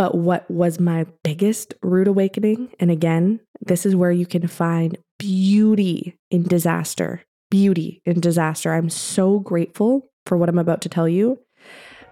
[0.00, 2.72] But what was my biggest rude awakening?
[2.80, 7.20] And again, this is where you can find beauty in disaster.
[7.50, 8.72] Beauty in disaster.
[8.72, 11.38] I'm so grateful for what I'm about to tell you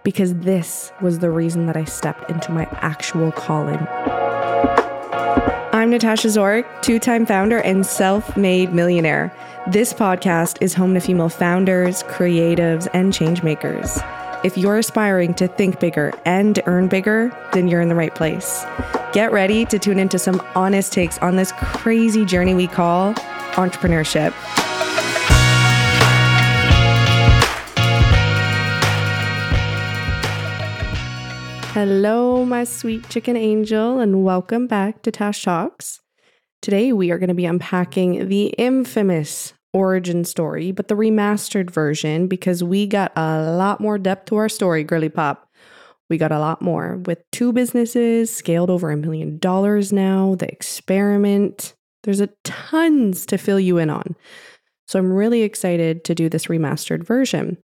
[0.03, 3.79] because this was the reason that I stepped into my actual calling.
[5.73, 9.35] I'm Natasha Zoric, two time founder and self made millionaire.
[9.65, 13.99] This podcast is home to female founders, creatives, and changemakers.
[14.41, 18.63] If you're aspiring to think bigger and earn bigger, then you're in the right place.
[19.11, 23.13] Get ready to tune into some honest takes on this crazy journey we call
[23.55, 24.31] entrepreneurship.
[31.73, 35.99] Hello, my sweet chicken angel, and welcome back to Tash Talks.
[36.61, 42.27] Today, we are going to be unpacking the infamous origin story, but the remastered version
[42.27, 45.47] because we got a lot more depth to our story, Girly Pop.
[46.09, 50.51] We got a lot more with two businesses scaled over a million dollars now, the
[50.51, 51.75] experiment.
[52.03, 54.15] There's a tons to fill you in on.
[54.87, 57.57] So I'm really excited to do this remastered version.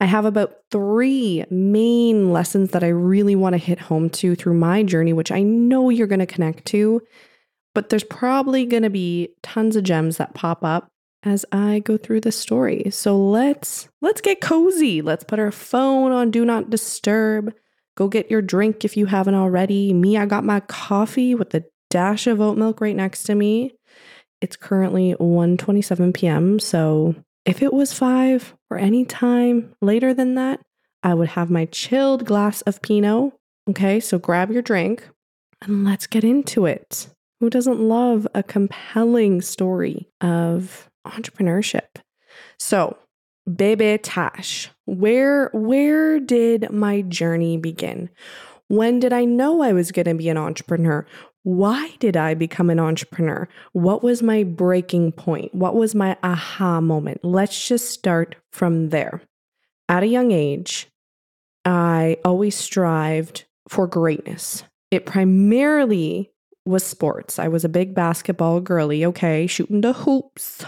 [0.00, 4.54] I have about three main lessons that I really want to hit home to through
[4.54, 7.00] my journey, which I know you're going to connect to.
[7.72, 10.88] But there's probably going to be tons of gems that pop up
[11.22, 12.90] as I go through the story.
[12.90, 15.02] So let's let's get cozy.
[15.02, 17.54] Let's put our phone on do not disturb.
[17.96, 19.92] Go get your drink if you haven't already.
[19.92, 23.74] Me, I got my coffee with a dash of oat milk right next to me.
[24.40, 26.58] It's currently 1:27 p.m.
[26.58, 30.60] So if it was 5 or any time later than that,
[31.02, 33.32] I would have my chilled glass of Pinot.
[33.70, 35.08] Okay, so grab your drink
[35.60, 37.08] and let's get into it.
[37.40, 42.00] Who doesn't love a compelling story of entrepreneurship.
[42.58, 42.96] So,
[43.52, 48.08] Bebe Tash, where where did my journey begin?
[48.68, 51.04] When did I know I was going to be an entrepreneur?
[51.42, 53.48] Why did I become an entrepreneur?
[53.72, 55.54] What was my breaking point?
[55.54, 57.24] What was my aha moment?
[57.24, 59.22] Let's just start from there.
[59.88, 60.88] At a young age,
[61.64, 64.62] I always strived for greatness.
[64.90, 66.30] It primarily
[66.64, 67.38] was sports.
[67.38, 70.64] I was a big basketball girly, okay, shooting the hoops.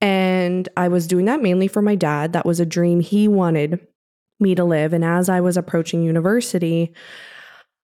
[0.00, 2.32] And I was doing that mainly for my dad.
[2.32, 3.86] That was a dream he wanted
[4.38, 4.92] me to live.
[4.92, 6.94] And as I was approaching university,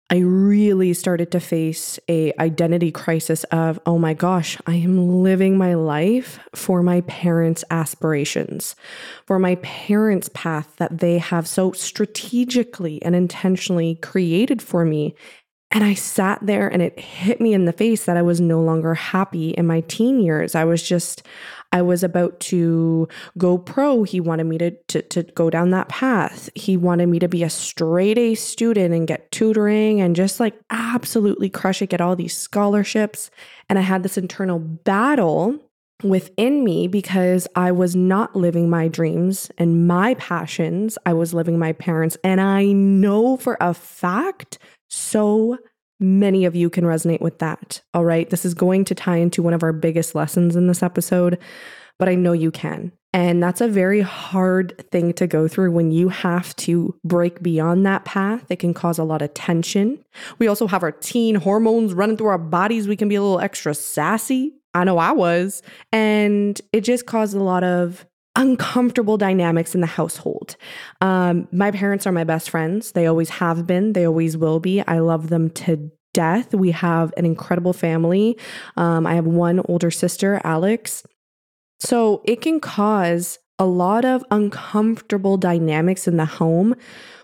[0.09, 5.59] I really started to face a identity crisis of, oh my gosh, I am living
[5.59, 8.77] my life for my parents' aspirations,
[9.27, 15.17] for my parents' path that they have so strategically and intentionally created for me.
[15.73, 18.63] And I sat there and it hit me in the face that I was no
[18.63, 20.55] longer happy in my teen years.
[20.55, 21.25] I was just,
[21.77, 23.07] I was about to
[23.37, 24.03] go pro.
[24.05, 26.49] He wanted me to, to, to go down that path.
[26.55, 30.55] He wanted me to be a straight A student and get tutoring and just like
[30.71, 33.31] absolutely crush it, get all these scholarships.
[33.69, 35.59] And I had this internal battle
[36.03, 40.97] within me because I was not living my dreams and my passions.
[41.05, 42.17] I was living my parents.
[42.25, 44.59] And I know for a fact
[44.89, 45.59] so
[46.01, 47.81] many of you can resonate with that.
[47.95, 48.29] All right.
[48.29, 51.39] This is going to tie into one of our biggest lessons in this episode,
[51.99, 52.93] but I know you can.
[53.13, 57.87] And that's a very hard thing to go through when you have to break beyond
[57.87, 58.45] that path.
[58.51, 60.05] It can cause a lot of tension.
[60.39, 62.87] We also have our teen hormones running through our bodies.
[62.87, 64.53] We can be a little extra sassy.
[64.75, 65.63] I know I was.
[65.93, 68.05] And it just caused a lot of
[68.37, 70.57] uncomfortable dynamics in the household.
[71.01, 72.93] Um, my parents are my best friends.
[72.93, 74.83] They always have been, they always will be.
[74.83, 76.55] I love them to death.
[76.55, 78.39] We have an incredible family.
[78.77, 81.05] Um, I have one older sister, Alex.
[81.81, 86.75] So it can cause a lot of uncomfortable dynamics in the home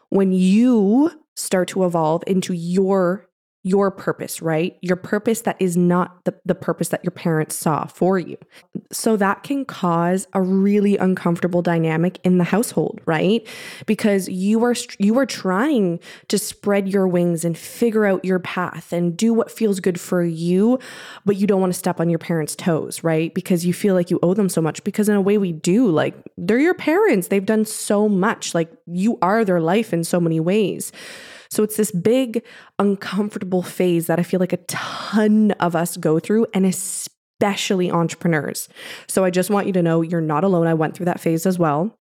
[0.08, 3.26] when you start to evolve into your
[3.64, 4.76] your purpose, right?
[4.80, 8.36] Your purpose that is not the, the purpose that your parents saw for you.
[8.90, 13.46] So that can cause a really uncomfortable dynamic in the household, right?
[13.86, 18.92] Because you are you are trying to spread your wings and figure out your path
[18.92, 20.81] and do what feels good for you,
[21.25, 23.32] but you don't want to step on your parents' toes, right?
[23.32, 25.88] Because you feel like you owe them so much because in a way we do.
[25.88, 27.28] Like they're your parents.
[27.28, 28.54] They've done so much.
[28.54, 30.90] Like you are their life in so many ways.
[31.52, 32.43] So it's this big,
[32.78, 38.70] uncomfortable phase that I feel like a ton of us go through, and especially entrepreneurs.
[39.06, 40.66] So I just want you to know you're not alone.
[40.66, 41.94] I went through that phase as well.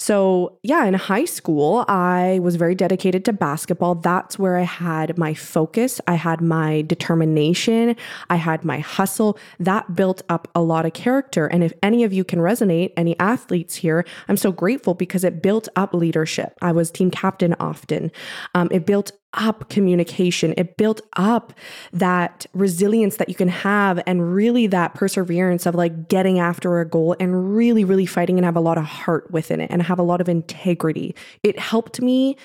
[0.00, 3.94] So, yeah, in high school, I was very dedicated to basketball.
[3.94, 6.00] That's where I had my focus.
[6.06, 7.96] I had my determination.
[8.28, 9.38] I had my hustle.
[9.58, 11.46] That built up a lot of character.
[11.46, 15.42] And if any of you can resonate, any athletes here, I'm so grateful because it
[15.42, 16.58] built up leadership.
[16.60, 18.10] I was team captain often.
[18.54, 20.54] Um, it built up communication.
[20.56, 21.52] It built up
[21.92, 26.88] that resilience that you can have and really that perseverance of like getting after a
[26.88, 29.98] goal and really, really fighting and have a lot of heart within it and have
[29.98, 31.14] a lot of integrity.
[31.42, 32.36] It helped me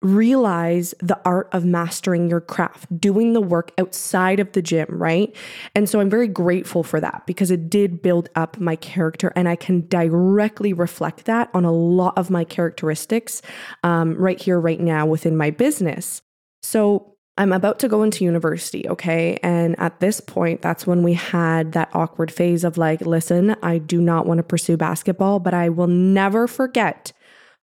[0.00, 5.34] realize the art of mastering your craft, doing the work outside of the gym, right?
[5.74, 9.48] And so I'm very grateful for that because it did build up my character and
[9.48, 13.42] I can directly reflect that on a lot of my characteristics
[13.82, 16.22] um, right here, right now within my business.
[16.70, 19.38] So I'm about to go into university, okay?
[19.42, 23.78] And at this point, that's when we had that awkward phase of like, listen, I
[23.78, 27.10] do not want to pursue basketball, but I will never forget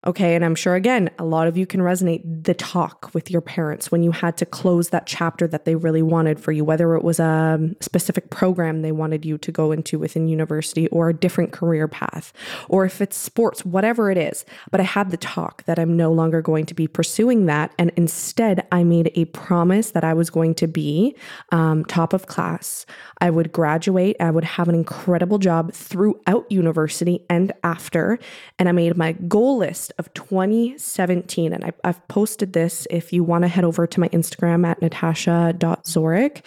[0.06, 0.34] Okay.
[0.34, 3.90] And I'm sure, again, a lot of you can resonate the talk with your parents
[3.90, 7.02] when you had to close that chapter that they really wanted for you, whether it
[7.02, 11.52] was a specific program they wanted you to go into within university or a different
[11.52, 12.34] career path,
[12.68, 14.44] or if it's sports, whatever it is.
[14.70, 17.72] But I had the talk that I'm no longer going to be pursuing that.
[17.78, 21.16] And instead, I made a promise that I was going to be
[21.50, 22.84] um, top of class.
[23.22, 28.18] I would graduate, I would have an incredible job throughout university and after.
[28.58, 31.52] And I made my goal list of 2017.
[31.52, 34.80] And I, have posted this if you want to head over to my Instagram at
[34.80, 36.44] natasha.zoric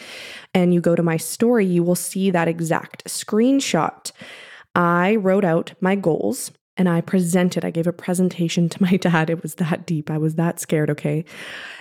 [0.54, 4.12] and you go to my story, you will see that exact screenshot.
[4.76, 9.30] I wrote out my goals and I presented, I gave a presentation to my dad.
[9.30, 10.10] It was that deep.
[10.12, 11.26] I was that scared, okay?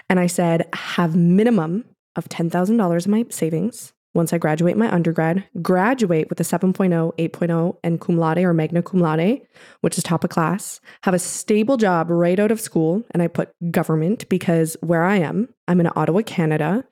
[0.09, 1.85] And I said, have minimum
[2.17, 7.77] of $10,000 in my savings once I graduate my undergrad, graduate with a 7.0, 8.0,
[7.85, 9.41] and cum laude or magna cum laude,
[9.83, 13.05] which is top of class, have a stable job right out of school.
[13.11, 16.85] And I put government because where I am, I'm in Ottawa, Canada.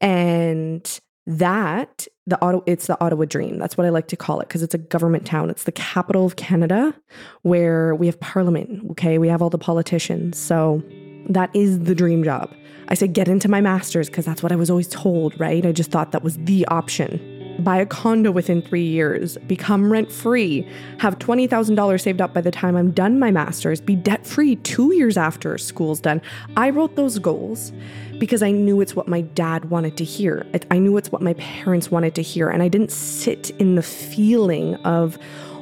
[0.00, 3.58] And that the Ottawa, it's the Ottawa dream.
[3.58, 5.50] That's what I like to call it because it's a government town.
[5.50, 6.94] It's the capital of Canada
[7.42, 8.90] where we have parliament.
[8.92, 9.18] Okay.
[9.18, 10.38] We have all the politicians.
[10.38, 10.82] So
[11.28, 12.52] that is the dream job.
[12.88, 15.64] I said, get into my master's because that's what I was always told, right?
[15.64, 17.32] I just thought that was the option.
[17.60, 20.68] Buy a condo within three years, become rent free,
[20.98, 24.94] have $20,000 saved up by the time I'm done my master's, be debt free two
[24.94, 26.20] years after school's done.
[26.56, 27.72] I wrote those goals
[28.18, 30.46] because I knew it's what my dad wanted to hear.
[30.70, 32.50] I knew it's what my parents wanted to hear.
[32.50, 35.18] And I didn't sit in the feeling of,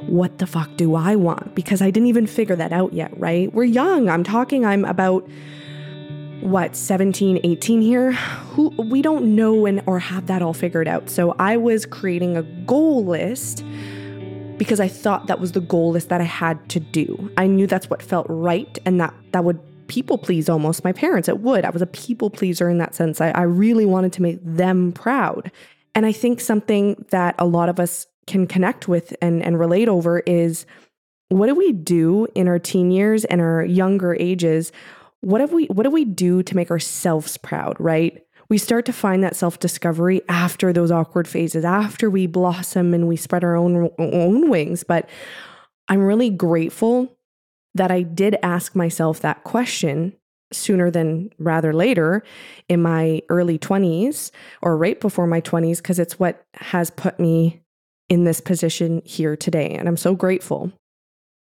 [0.07, 1.55] what the fuck do I want?
[1.55, 3.51] Because I didn't even figure that out yet, right?
[3.53, 4.07] We're young.
[4.07, 5.27] I'm talking, I'm about
[6.45, 8.11] what 17 18 here?
[8.11, 11.09] Who we don't know and or have that all figured out.
[11.09, 13.63] So i was creating a goal list
[14.57, 17.31] because i thought that was the goal list that i had to do.
[17.35, 21.27] I knew that's what felt right and that that would people please almost my parents.
[21.27, 21.63] It would.
[21.65, 23.21] I was a people pleaser in that sense.
[23.21, 25.51] I, I really wanted to make them proud.
[25.95, 29.87] And i think something that a lot of us can connect with and, and relate
[29.87, 30.65] over is
[31.29, 34.71] what do we do in our teen years and our younger ages
[35.25, 38.21] what have we what do we do to make ourselves proud, right?
[38.47, 43.15] We start to find that self-discovery after those awkward phases, after we blossom and we
[43.15, 45.09] spread our own own wings, but
[45.87, 47.11] I'm really grateful
[47.73, 50.13] that I did ask myself that question
[50.53, 52.23] sooner than rather later
[52.69, 54.29] in my early 20s
[54.61, 57.63] or right before my 20s because it's what has put me
[58.09, 60.71] in this position here today and I'm so grateful.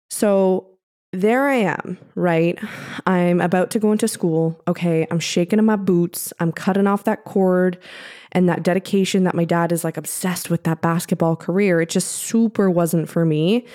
[0.09, 0.67] So
[1.13, 2.59] there I am, right?
[3.06, 4.62] I'm about to go into school.
[4.68, 6.33] Okay, I'm shaking in my boots.
[6.39, 7.80] I'm cutting off that cord
[8.31, 11.81] and that dedication that my dad is like obsessed with that basketball career.
[11.81, 13.66] It just super wasn't for me.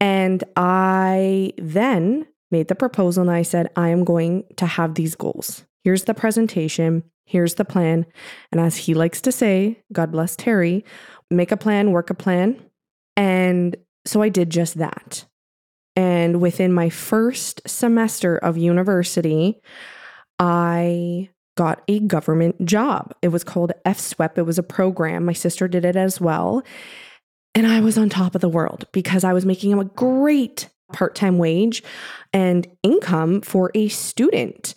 [0.00, 5.14] And I then made the proposal and I said, I am going to have these
[5.14, 5.64] goals.
[5.84, 7.02] Here's the presentation.
[7.26, 8.06] Here's the plan.
[8.52, 10.84] And as he likes to say, God bless Terry,
[11.30, 12.62] make a plan, work a plan.
[13.16, 15.26] And so I did just that.
[15.98, 19.60] And within my first semester of university,
[20.38, 23.12] I got a government job.
[23.20, 24.38] It was called FSWEP.
[24.38, 25.24] It was a program.
[25.24, 26.62] My sister did it as well.
[27.52, 31.16] And I was on top of the world because I was making a great part
[31.16, 31.82] time wage
[32.32, 34.76] and income for a student.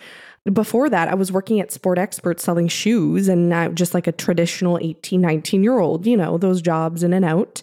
[0.51, 4.12] Before that, I was working at Sport Expert selling shoes and uh, just like a
[4.12, 7.62] traditional 18, 19 year old, you know, those jobs in and out.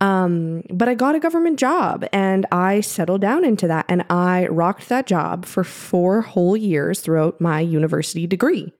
[0.00, 4.46] Um, but I got a government job and I settled down into that and I
[4.46, 8.72] rocked that job for four whole years throughout my university degree.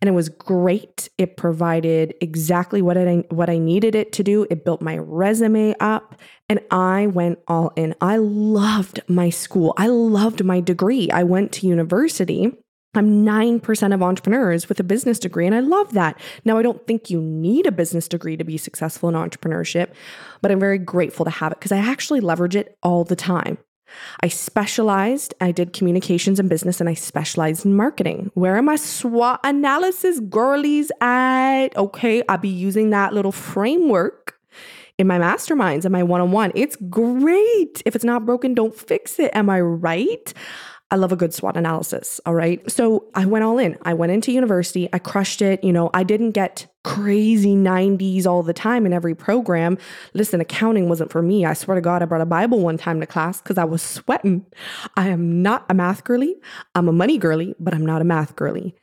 [0.00, 1.08] And it was great.
[1.18, 4.46] It provided exactly what I what I needed it to do.
[4.50, 6.16] It built my resume up
[6.48, 7.94] and I went all in.
[8.00, 9.72] I loved my school.
[9.76, 11.10] I loved my degree.
[11.10, 12.52] I went to university
[12.94, 16.18] I'm 9% of entrepreneurs with a business degree, and I love that.
[16.44, 19.90] Now, I don't think you need a business degree to be successful in entrepreneurship,
[20.40, 23.58] but I'm very grateful to have it because I actually leverage it all the time.
[24.20, 28.30] I specialized, I did communications and business, and I specialized in marketing.
[28.34, 31.76] Where are my SWOT analysis girlies at?
[31.76, 34.38] Okay, I'll be using that little framework
[34.98, 36.52] in my masterminds and my one on one.
[36.54, 37.82] It's great.
[37.84, 39.30] If it's not broken, don't fix it.
[39.34, 40.32] Am I right?
[40.94, 42.20] I love a good SWOT analysis.
[42.24, 42.70] All right.
[42.70, 43.76] So I went all in.
[43.82, 44.88] I went into university.
[44.92, 45.64] I crushed it.
[45.64, 49.76] You know, I didn't get crazy 90s all the time in every program.
[50.12, 51.44] Listen, accounting wasn't for me.
[51.44, 53.82] I swear to God, I brought a Bible one time to class because I was
[53.82, 54.46] sweating.
[54.96, 56.36] I am not a math girly.
[56.76, 58.76] I'm a money girly, but I'm not a math girly.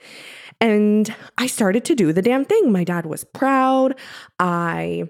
[0.60, 2.74] And I started to do the damn thing.
[2.74, 3.98] My dad was proud.
[4.38, 5.06] I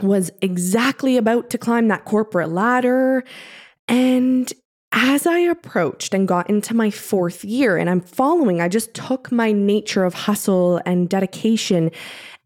[0.00, 3.24] was exactly about to climb that corporate ladder.
[3.88, 4.50] And
[4.92, 9.30] as I approached and got into my fourth year, and I'm following, I just took
[9.30, 11.90] my nature of hustle and dedication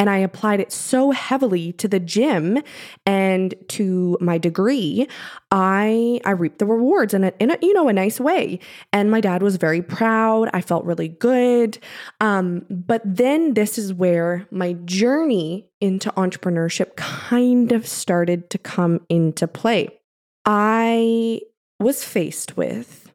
[0.00, 2.58] and I applied it so heavily to the gym
[3.04, 5.06] and to my degree.
[5.50, 8.60] I I reaped the rewards in a, in a you know a nice way,
[8.94, 10.48] and my dad was very proud.
[10.54, 11.78] I felt really good.
[12.18, 19.04] Um, but then this is where my journey into entrepreneurship kind of started to come
[19.10, 20.00] into play.
[20.46, 21.42] I
[21.80, 23.12] was faced with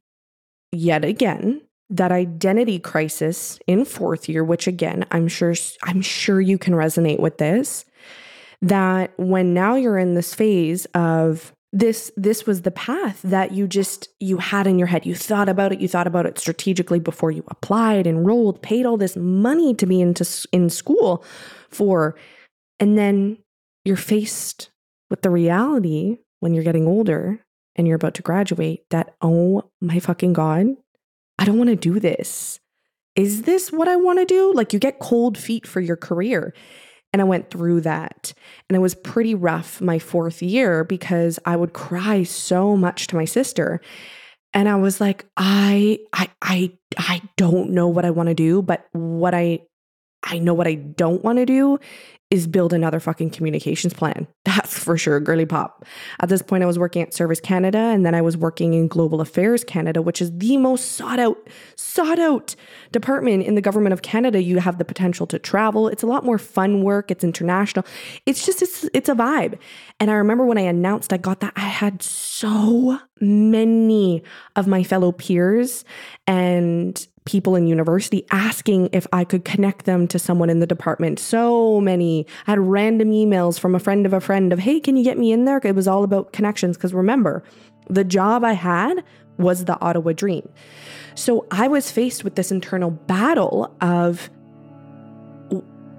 [0.72, 5.54] yet again that identity crisis in fourth year which again I'm sure
[5.84, 7.86] I'm sure you can resonate with this
[8.62, 13.68] that when now you're in this phase of this this was the path that you
[13.68, 15.06] just you had in your head.
[15.06, 18.98] You thought about it you thought about it strategically before you applied enrolled paid all
[18.98, 21.24] this money to be into in school
[21.70, 22.16] for
[22.80, 23.38] and then
[23.84, 24.70] you're faced
[25.10, 27.45] with the reality when you're getting older
[27.76, 30.68] and you're about to graduate that, oh my fucking God,
[31.38, 32.60] I don't want to do this.
[33.16, 34.54] Is this what I want to do?
[34.54, 36.54] Like you get cold feet for your career.
[37.14, 38.34] And I went through that.
[38.68, 43.16] And it was pretty rough my fourth year because I would cry so much to
[43.16, 43.80] my sister.
[44.54, 48.62] And I was like, I I I I don't know what I want to do,
[48.62, 49.60] but what I
[50.24, 51.80] I know what I don't want to do
[52.36, 54.28] is build another fucking communications plan.
[54.44, 55.86] That's for sure, girly pop.
[56.20, 58.90] At this point, I was working at Service Canada and then I was working in
[58.90, 61.38] Global Affairs Canada, which is the most sought out,
[61.78, 62.56] sought out
[62.92, 64.44] department in the government of Canada.
[64.44, 65.88] You have the potential to travel.
[65.88, 67.10] It's a lot more fun work.
[67.10, 67.86] It's international.
[68.26, 69.58] It's just, it's, it's a vibe.
[70.02, 74.24] And I remember when I announced I got that, I had so many
[74.58, 75.86] of my fellow peers
[76.28, 81.20] and people in university asking if I could connect them to someone in the department.
[81.20, 82.26] So many.
[82.46, 85.18] I had random emails from a friend of a friend of, hey, can you get
[85.18, 85.60] me in there?
[85.64, 86.78] It was all about connections.
[86.78, 87.44] Because remember,
[87.90, 89.04] the job I had
[89.38, 90.48] was the Ottawa dream.
[91.16, 94.30] So I was faced with this internal battle of,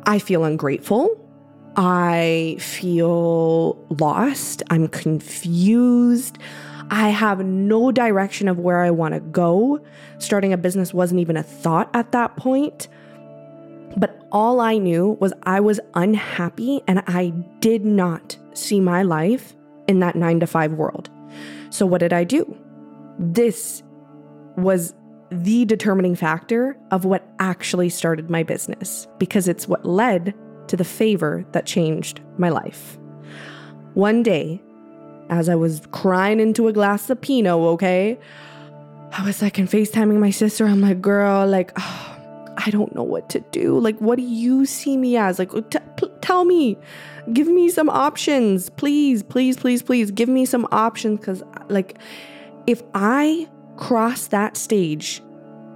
[0.06, 1.22] I feel ungrateful.
[1.76, 4.62] I feel lost.
[4.70, 6.38] I'm confused.
[6.90, 9.80] I have no direction of where I want to go.
[10.18, 12.88] Starting a business wasn't even a thought at that point.
[13.96, 19.54] But all I knew was I was unhappy and I did not see my life
[19.88, 21.10] in that nine to five world.
[21.70, 22.56] So, what did I do?
[23.18, 23.82] This
[24.56, 24.94] was
[25.30, 30.34] the determining factor of what actually started my business because it's what led
[30.68, 32.98] to the favor that changed my life.
[33.94, 34.62] One day,
[35.28, 38.18] as I was crying into a glass of Pinot, okay?
[39.12, 40.66] I was like, and FaceTiming my sister.
[40.66, 42.12] I'm like, girl, like, oh,
[42.58, 43.78] I don't know what to do.
[43.78, 45.38] Like, what do you see me as?
[45.38, 46.76] Like, t- p- tell me,
[47.32, 51.24] give me some options, please, please, please, please, give me some options.
[51.24, 51.98] Cause, like,
[52.66, 55.22] if I cross that stage,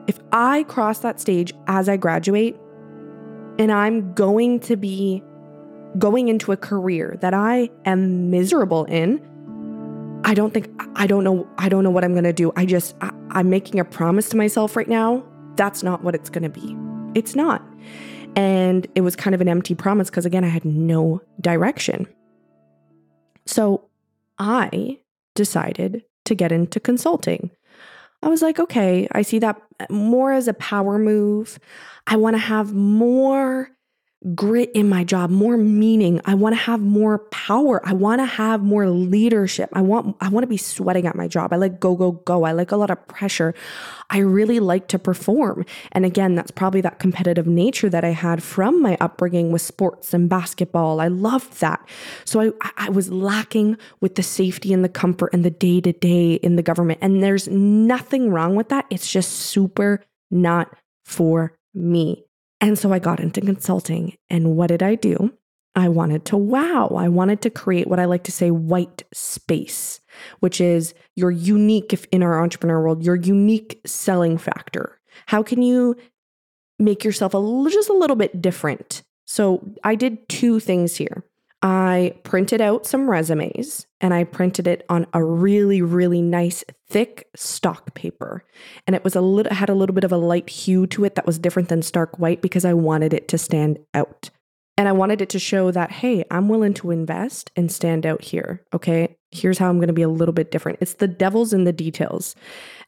[0.07, 2.57] if I cross that stage as I graduate,
[3.59, 5.23] and I'm going to be
[5.99, 9.21] going into a career that I am miserable in,
[10.25, 12.53] I don't think I don't know I don't know what I'm going to do.
[12.57, 15.25] I just I, I'm making a promise to myself right now.
[15.57, 16.77] That's not what it's going to be.
[17.15, 17.63] It's not.
[18.37, 22.07] And it was kind of an empty promise because again I had no direction.
[23.47, 23.89] So
[24.39, 24.99] I
[25.35, 27.51] decided to get into consulting.
[28.23, 31.59] I was like, okay, I see that more as a power move.
[32.07, 33.71] I want to have more
[34.35, 36.21] grit in my job, more meaning.
[36.27, 37.81] I want to have more power.
[37.87, 39.71] I want to have more leadership.
[39.73, 41.53] I want I want to be sweating at my job.
[41.53, 42.45] I like go go go.
[42.45, 43.55] I like a lot of pressure.
[44.11, 45.65] I really like to perform.
[45.93, 50.13] And again, that's probably that competitive nature that I had from my upbringing with sports
[50.13, 51.01] and basketball.
[51.01, 51.81] I loved that.
[52.27, 56.57] So I I was lacking with the safety and the comfort and the day-to-day in
[56.57, 56.99] the government.
[57.01, 58.87] And there's nothing wrong with that.
[58.91, 62.25] It's just super not for me.
[62.61, 64.17] And so I got into consulting.
[64.29, 65.33] And what did I do?
[65.77, 66.89] I wanted to wow.
[66.89, 70.01] I wanted to create what I like to say white space,
[70.41, 75.01] which is your unique, if in our entrepreneur world, your unique selling factor.
[75.27, 75.97] How can you
[76.79, 79.03] make yourself a just a little bit different?
[79.27, 81.25] So I did two things here.
[81.63, 87.29] I printed out some resumes and I printed it on a really, really nice thick
[87.37, 88.45] stock paper.
[88.87, 91.17] And it was a little had a little bit of a light hue to it
[91.17, 94.31] that was different than stark white because I wanted it to stand out.
[94.79, 98.23] And I wanted it to show that, hey, I'm willing to invest and stand out
[98.23, 98.65] here.
[98.73, 99.19] Okay.
[99.31, 100.79] Here's how I'm going to be a little bit different.
[100.81, 102.35] It's the devil's in the details.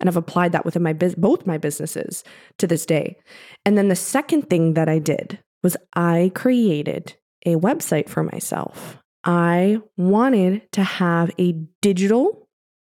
[0.00, 2.24] And I've applied that within my biz- both my businesses
[2.56, 3.18] to this day.
[3.66, 7.14] And then the second thing that I did was I created
[7.46, 8.98] a website for myself.
[9.24, 12.48] I wanted to have a digital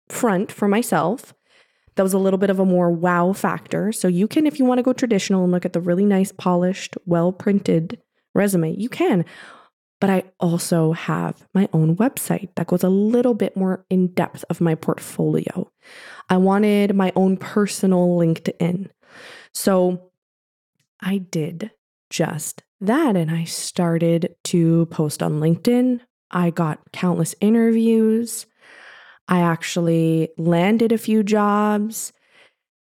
[0.10, 1.34] front for myself
[1.96, 3.92] that was a little bit of a more wow factor.
[3.92, 6.32] So you can, if you want to go traditional and look at the really nice,
[6.32, 8.00] polished, well printed
[8.34, 9.26] resume, you can.
[10.00, 14.46] But I also have my own website that goes a little bit more in depth
[14.50, 15.70] of my portfolio.
[16.30, 18.90] I wanted my own personal LinkedIn.
[19.54, 20.12] So
[21.02, 21.72] I did
[22.10, 23.16] just that.
[23.16, 26.02] And I started to post on LinkedIn.
[26.32, 28.46] I got countless interviews.
[29.28, 32.14] I actually landed a few jobs.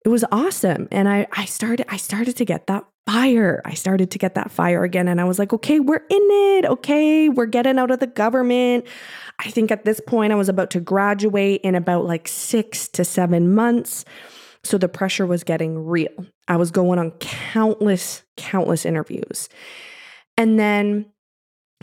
[0.05, 0.89] It was awesome.
[0.91, 3.61] And I, I started I started to get that fire.
[3.65, 5.09] I started to get that fire again.
[5.09, 6.65] And I was like, okay, we're in it.
[6.65, 8.87] Okay, we're getting out of the government.
[9.39, 13.05] I think at this point I was about to graduate in about like six to
[13.05, 14.05] seven months.
[14.65, 16.27] So the pressure was getting real.
[16.49, 19.49] I was going on countless, countless interviews.
[20.37, 21.07] And then,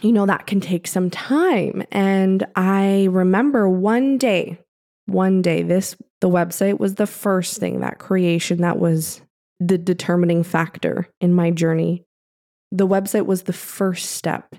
[0.02, 1.84] you know, that can take some time.
[1.92, 4.60] And I remember one day,
[5.06, 9.22] one day, this, the website was the first thing, that creation that was
[9.60, 12.06] the determining factor in my journey.
[12.72, 14.56] The website was the first step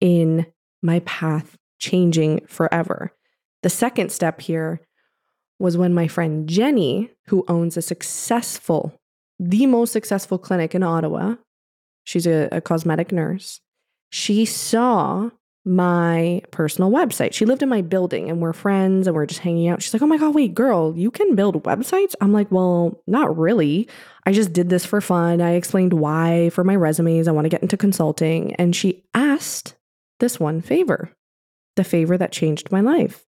[0.00, 0.46] in
[0.82, 3.12] my path changing forever.
[3.62, 4.80] The second step here
[5.58, 8.98] was when my friend Jenny, who owns a successful,
[9.38, 11.36] the most successful clinic in Ottawa,
[12.04, 13.60] she's a, a cosmetic nurse,
[14.10, 15.30] she saw
[15.68, 17.34] my personal website.
[17.34, 19.82] She lived in my building and we're friends and we're just hanging out.
[19.82, 22.14] She's like, Oh my God, wait, girl, you can build websites?
[22.20, 23.86] I'm like, Well, not really.
[24.24, 25.42] I just did this for fun.
[25.42, 27.28] I explained why for my resumes.
[27.28, 28.54] I want to get into consulting.
[28.54, 29.74] And she asked
[30.20, 31.12] this one favor,
[31.76, 33.27] the favor that changed my life.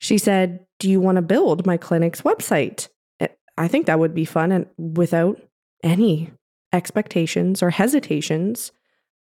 [0.00, 2.88] She said, Do you want to build my clinic's website?
[3.20, 5.40] Eh, I think that would be fun and without
[5.84, 6.32] any
[6.72, 8.72] expectations or hesitations.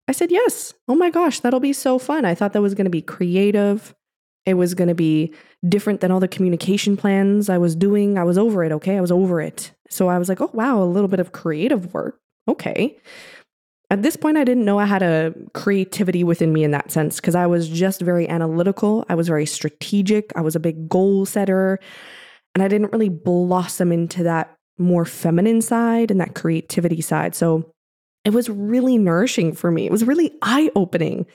[0.08, 0.74] I said, Yes.
[0.88, 2.26] Oh my gosh, that'll be so fun.
[2.26, 3.96] I thought that was going to be creative.
[4.46, 5.34] It was going to be
[5.70, 8.18] different than all the communication plans I was doing.
[8.18, 8.74] I was over it.
[8.74, 8.98] Okay.
[8.98, 9.72] I was over it.
[9.90, 12.20] So I was like, Oh, wow, a little bit of creative work.
[12.48, 12.98] Okay.
[13.94, 17.18] At this point, I didn't know I had a creativity within me in that sense
[17.18, 19.06] because I was just very analytical.
[19.08, 20.32] I was very strategic.
[20.36, 21.78] I was a big goal setter.
[22.56, 27.36] And I didn't really blossom into that more feminine side and that creativity side.
[27.36, 27.72] So
[28.26, 29.86] it was really nourishing for me.
[29.86, 31.28] It was really eye opening.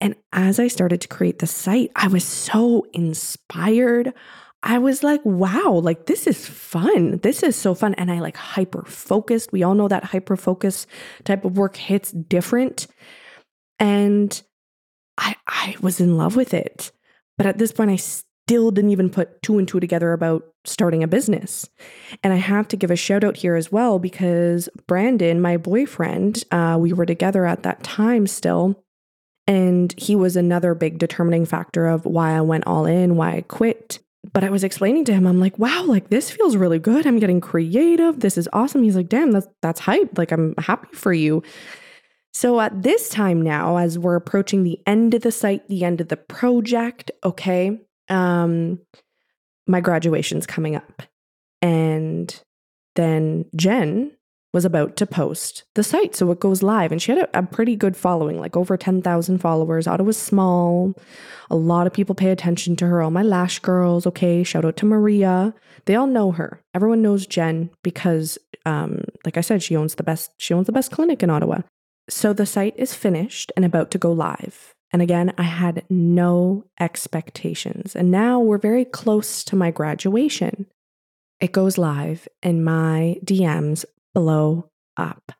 [0.00, 4.14] And as I started to create the site, I was so inspired.
[4.66, 7.18] I was like, wow, like this is fun.
[7.18, 7.92] This is so fun.
[7.94, 9.52] And I like hyper focused.
[9.52, 10.86] We all know that hyper focus
[11.24, 12.86] type of work hits different.
[13.78, 14.42] And
[15.18, 16.92] I, I was in love with it.
[17.36, 21.02] But at this point, I still didn't even put two and two together about starting
[21.02, 21.68] a business.
[22.22, 26.42] And I have to give a shout out here as well because Brandon, my boyfriend,
[26.50, 28.82] uh, we were together at that time still.
[29.46, 33.40] And he was another big determining factor of why I went all in, why I
[33.42, 33.98] quit
[34.34, 37.06] but I was explaining to him, I'm like, wow, like this feels really good.
[37.06, 38.18] I'm getting creative.
[38.18, 38.82] This is awesome.
[38.82, 40.18] He's like, damn, that's that's hype.
[40.18, 41.42] Like I'm happy for you.
[42.32, 46.00] So at this time now, as we're approaching the end of the site, the end
[46.00, 48.80] of the project, okay, um,
[49.68, 51.02] my graduation's coming up.
[51.62, 52.42] And
[52.96, 54.10] then Jen,
[54.54, 56.14] was about to post the site.
[56.14, 56.92] So it goes live.
[56.92, 59.88] And she had a, a pretty good following, like over 10,000 followers.
[59.88, 60.94] Ottawa's small.
[61.50, 63.02] A lot of people pay attention to her.
[63.02, 65.52] All my Lash girls, okay, shout out to Maria.
[65.86, 66.62] They all know her.
[66.72, 70.72] Everyone knows Jen because, um, like I said, she owns the best, she owns the
[70.72, 71.58] best clinic in Ottawa.
[72.08, 74.72] So the site is finished and about to go live.
[74.92, 77.96] And again, I had no expectations.
[77.96, 80.66] And now we're very close to my graduation.
[81.40, 85.32] It goes live, and my DMs blow up.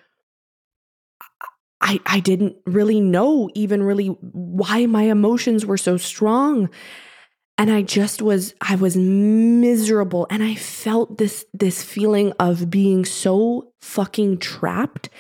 [1.81, 6.71] I I didn't really know even really why my emotions were so strong.
[7.59, 13.05] And I just was I was miserable and I felt this this feeling of being
[13.05, 15.11] so fucking trapped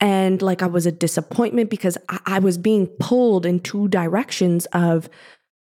[0.00, 4.66] and like I was a disappointment because I, I was being pulled in two directions
[4.72, 5.10] of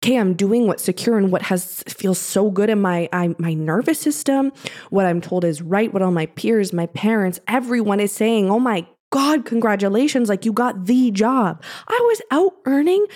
[0.02, 3.52] okay, I'm doing what's secure and what has feels so good in my I, my
[3.52, 4.52] nervous system.
[4.88, 5.92] What I'm told is right.
[5.92, 8.50] What all my peers, my parents, everyone is saying.
[8.50, 10.28] Oh my God, congratulations!
[10.28, 11.62] Like you got the job.
[11.86, 13.06] I was out earning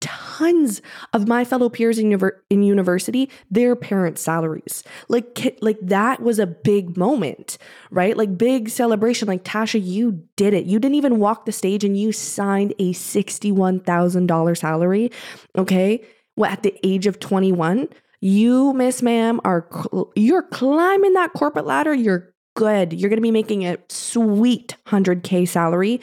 [0.00, 0.82] tons
[1.14, 2.12] of my fellow peers in,
[2.50, 7.56] in university their parents salaries like like that was a big moment
[7.90, 11.84] right like big celebration like tasha you did it you didn't even walk the stage
[11.84, 15.10] and you signed a $61000 salary
[15.56, 16.04] okay
[16.42, 17.88] at the age of 21
[18.24, 19.68] you miss ma'am are
[20.16, 21.92] you're climbing that corporate ladder.
[21.92, 22.94] You're good.
[22.94, 26.00] You're going to be making a sweet 100k salary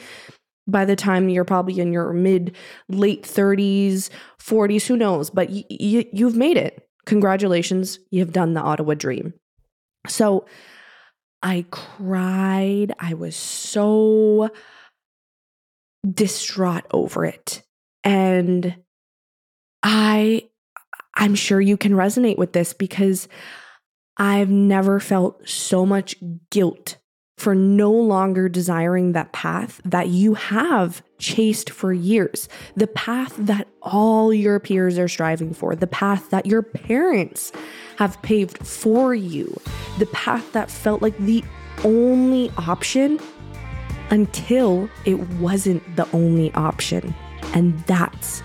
[0.68, 2.54] by the time you're probably in your mid
[2.88, 4.08] late 30s
[4.40, 5.30] 40s who knows?
[5.30, 6.88] But you've made it.
[7.06, 7.98] Congratulations.
[8.12, 9.34] You've done the ottawa dream.
[10.06, 10.46] So
[11.42, 12.92] i cried.
[13.00, 14.48] I was so
[16.08, 17.64] distraught over it.
[18.04, 18.76] And
[19.82, 20.48] I
[21.14, 23.28] I'm sure you can resonate with this because
[24.16, 26.14] I've never felt so much
[26.50, 26.96] guilt
[27.38, 33.66] for no longer desiring that path that you have chased for years, the path that
[33.82, 37.50] all your peers are striving for, the path that your parents
[37.96, 39.60] have paved for you,
[39.98, 41.42] the path that felt like the
[41.84, 43.18] only option
[44.10, 47.12] until it wasn't the only option.
[47.54, 48.42] And that's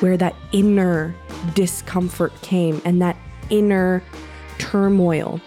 [0.00, 1.14] where that inner
[1.54, 3.16] discomfort came and that
[3.50, 4.02] inner
[4.58, 5.40] turmoil.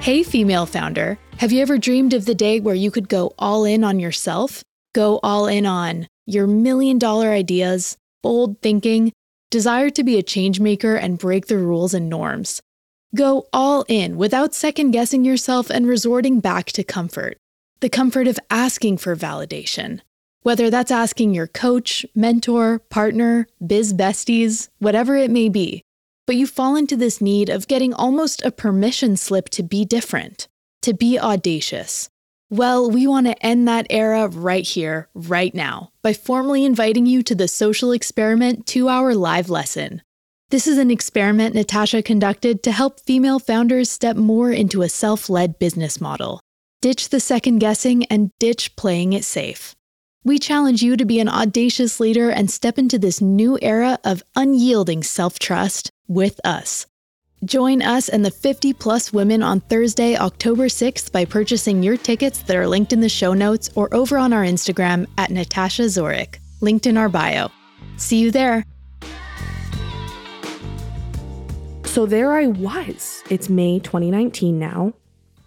[0.00, 3.64] Hey, female founder, have you ever dreamed of the day where you could go all
[3.64, 4.64] in on yourself?
[4.94, 9.12] Go all in on your million dollar ideas, bold thinking,
[9.50, 12.60] desire to be a change maker and break the rules and norms.
[13.14, 17.36] Go all in without second guessing yourself and resorting back to comfort.
[17.80, 20.00] The comfort of asking for validation,
[20.42, 25.82] whether that's asking your coach, mentor, partner, biz besties, whatever it may be.
[26.26, 30.48] But you fall into this need of getting almost a permission slip to be different,
[30.82, 32.08] to be audacious.
[32.50, 37.22] Well, we want to end that era right here, right now, by formally inviting you
[37.22, 40.02] to the Social Experiment two hour live lesson.
[40.50, 45.30] This is an experiment Natasha conducted to help female founders step more into a self
[45.30, 46.40] led business model.
[46.82, 49.74] Ditch the second guessing and ditch playing it safe.
[50.24, 54.22] We challenge you to be an audacious leader and step into this new era of
[54.36, 56.86] unyielding self trust, with us.
[57.44, 62.42] Join us and the 50 plus women on Thursday, October 6th by purchasing your tickets
[62.42, 66.36] that are linked in the show notes or over on our Instagram at Natasha Zoric,
[66.60, 67.50] linked in our bio.
[67.96, 68.64] See you there.
[71.84, 73.24] So there I was.
[73.28, 74.92] It's May 2019 now,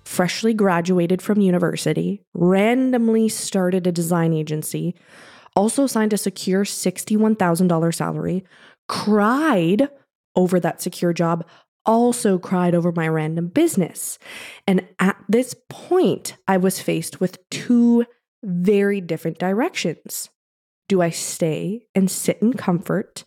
[0.05, 4.95] freshly graduated from university, randomly started a design agency,
[5.55, 8.43] also signed a secure $61,000 salary,
[8.87, 9.89] cried
[10.35, 11.45] over that secure job,
[11.85, 14.17] also cried over my random business.
[14.67, 18.05] And at this point, I was faced with two
[18.43, 20.29] very different directions.
[20.87, 23.25] Do I stay and sit in comfort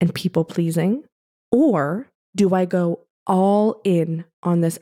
[0.00, 1.04] and people pleasing?
[1.50, 4.78] Or do I go all in on this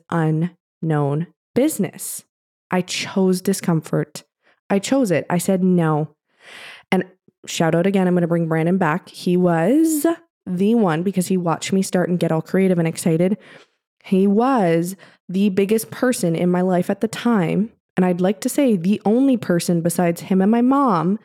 [0.82, 2.24] unknown business?
[2.70, 4.24] I chose discomfort.
[4.70, 5.26] I chose it.
[5.28, 6.14] I said no.
[6.90, 7.04] And
[7.46, 9.08] shout out again, I'm going to bring Brandon back.
[9.08, 10.06] He was
[10.46, 13.36] the one because he watched me start and get all creative and excited.
[14.04, 14.96] He was
[15.28, 17.70] the biggest person in my life at the time.
[17.96, 21.18] And I'd like to say the only person besides him and my mom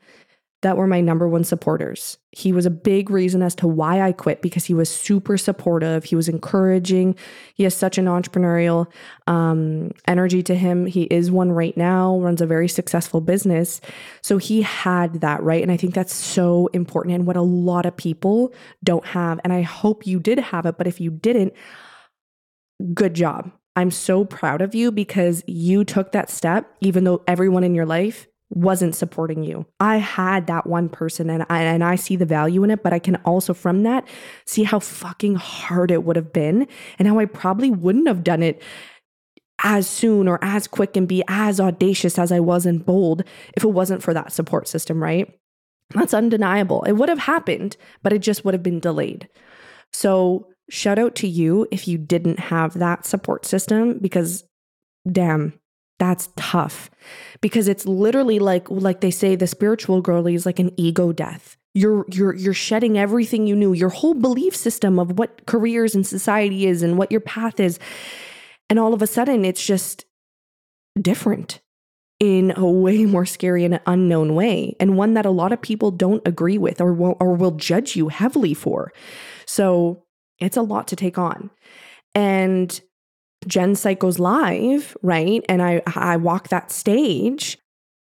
[0.63, 2.17] that were my number one supporters.
[2.32, 6.04] He was a big reason as to why I quit because he was super supportive.
[6.04, 7.15] He was encouraging.
[7.54, 8.91] He has such an entrepreneurial
[9.28, 10.88] um, energy to him.
[10.88, 13.82] He is one right now, runs a very successful business.
[14.22, 15.62] So he had that, right?
[15.62, 18.52] And I think that's so important and what a lot of people
[18.84, 19.39] don't have.
[19.43, 21.54] And I hope you did have it, but if you didn't,
[22.96, 23.52] good job.
[23.76, 27.86] I'm so proud of you because you took that step, even though everyone in your
[27.86, 29.65] life wasn't supporting you.
[29.79, 32.93] I had that one person and I, and I see the value in it, but
[32.93, 34.07] I can also from that
[34.45, 38.41] see how fucking hard it would have been and how I probably wouldn't have done
[38.41, 38.62] it
[39.63, 43.23] as soon or as quick and be as audacious as I was and bold
[43.55, 45.33] if it wasn't for that support system, right?
[45.93, 46.83] That's undeniable.
[46.83, 49.27] It would have happened, but it just would have been delayed.
[49.93, 54.43] So, shout out to you if you didn't have that support system because
[55.10, 55.57] damn,
[55.99, 56.89] that's tough
[57.41, 61.57] because it's literally like like they say the spiritual girly is like an ego death.
[61.73, 66.05] You're you're you're shedding everything you knew your whole belief system of what careers and
[66.05, 67.79] society is and what your path is.
[68.69, 70.05] And all of a sudden it's just
[71.01, 71.62] different
[72.19, 75.91] in a way more scary and unknown way and one that a lot of people
[75.91, 78.91] don't agree with or will, or will judge you heavily for.
[79.45, 80.03] So
[80.39, 81.51] it's a lot to take on.
[82.15, 82.79] And
[83.47, 85.43] Jen's site goes live, right?
[85.49, 87.57] And I I walk that stage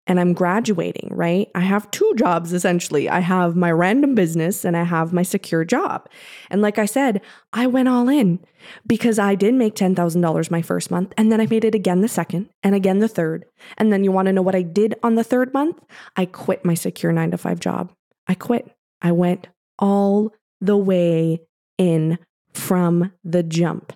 [0.08, 1.50] and I'm graduating, right?
[1.56, 3.08] I have two jobs essentially.
[3.08, 6.10] I have my random business and I have my secure job.
[6.50, 7.22] And like I said,
[7.54, 8.40] I went all in
[8.88, 12.08] because I did make $10,000 my first month and then I made it again the
[12.08, 13.46] second and again the third.
[13.78, 15.80] And then you want to know what I did on the third month?
[16.18, 17.94] I quit my secure 9 to 5 job.
[18.28, 18.76] I quit.
[19.02, 19.48] I went
[19.80, 21.42] all the way
[21.78, 22.20] in
[22.54, 23.94] from the jump.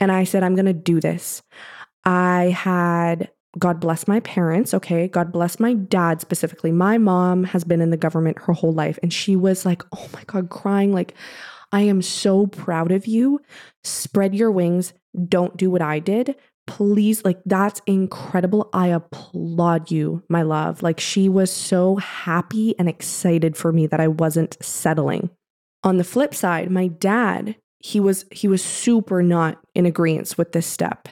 [0.00, 1.42] And I said, I'm going to do this.
[2.04, 5.08] I had, God bless my parents, okay?
[5.08, 6.72] God bless my dad specifically.
[6.72, 10.08] My mom has been in the government her whole life, and she was like, oh
[10.12, 11.14] my God, crying, like,
[11.72, 13.40] I am so proud of you.
[13.84, 14.94] Spread your wings.
[15.28, 16.34] Don't do what I did.
[16.66, 18.70] Please, like, that's incredible.
[18.72, 20.82] I applaud you, my love.
[20.82, 25.30] Like, she was so happy and excited for me that I wasn't settling.
[25.82, 30.52] On the flip side, my dad he was he was super not in agreement with
[30.52, 31.08] this step.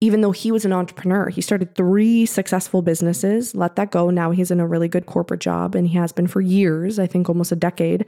[0.00, 4.10] Even though he was an entrepreneur he started three successful businesses let that go.
[4.10, 7.06] Now he's in a really good corporate job and he has been for years i
[7.06, 8.06] think almost a decade.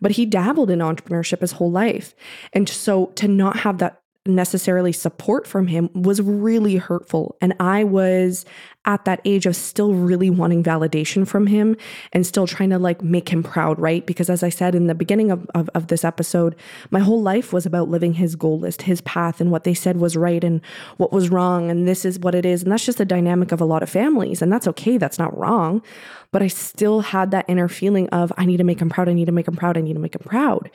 [0.00, 2.14] But he dabbled in entrepreneurship his whole life.
[2.52, 7.36] And so to not have that necessarily support from him was really hurtful.
[7.40, 8.44] And I was
[8.86, 11.76] at that age of still really wanting validation from him
[12.12, 14.06] and still trying to like make him proud, right?
[14.06, 16.54] Because as I said in the beginning of, of, of, this episode,
[16.90, 19.96] my whole life was about living his goal list, his path, and what they said
[19.96, 20.60] was right and
[20.98, 21.70] what was wrong.
[21.70, 22.62] And this is what it is.
[22.62, 24.40] And that's just the dynamic of a lot of families.
[24.40, 24.98] And that's okay.
[24.98, 25.82] That's not wrong.
[26.30, 29.08] But I still had that inner feeling of, I need to make him proud.
[29.08, 29.76] I need to make him proud.
[29.76, 30.70] I need to make him proud.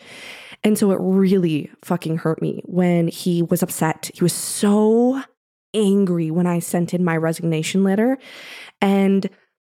[0.63, 4.12] And so it really fucking hurt me when he was upset.
[4.13, 5.21] He was so
[5.74, 8.17] angry when I sent in my resignation letter.
[8.80, 9.30] And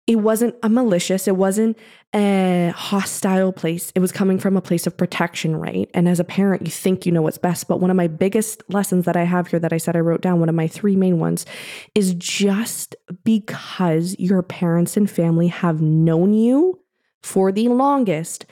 [0.09, 1.79] it wasn't a malicious, it wasn't
[2.13, 3.93] a hostile place.
[3.95, 5.89] It was coming from a place of protection, right?
[5.95, 7.69] And as a parent, you think you know what's best.
[7.69, 10.21] But one of my biggest lessons that I have here that I said I wrote
[10.21, 11.47] down, one of my three main ones,
[11.95, 16.81] is just because your parents and family have known you
[17.23, 18.45] for the longest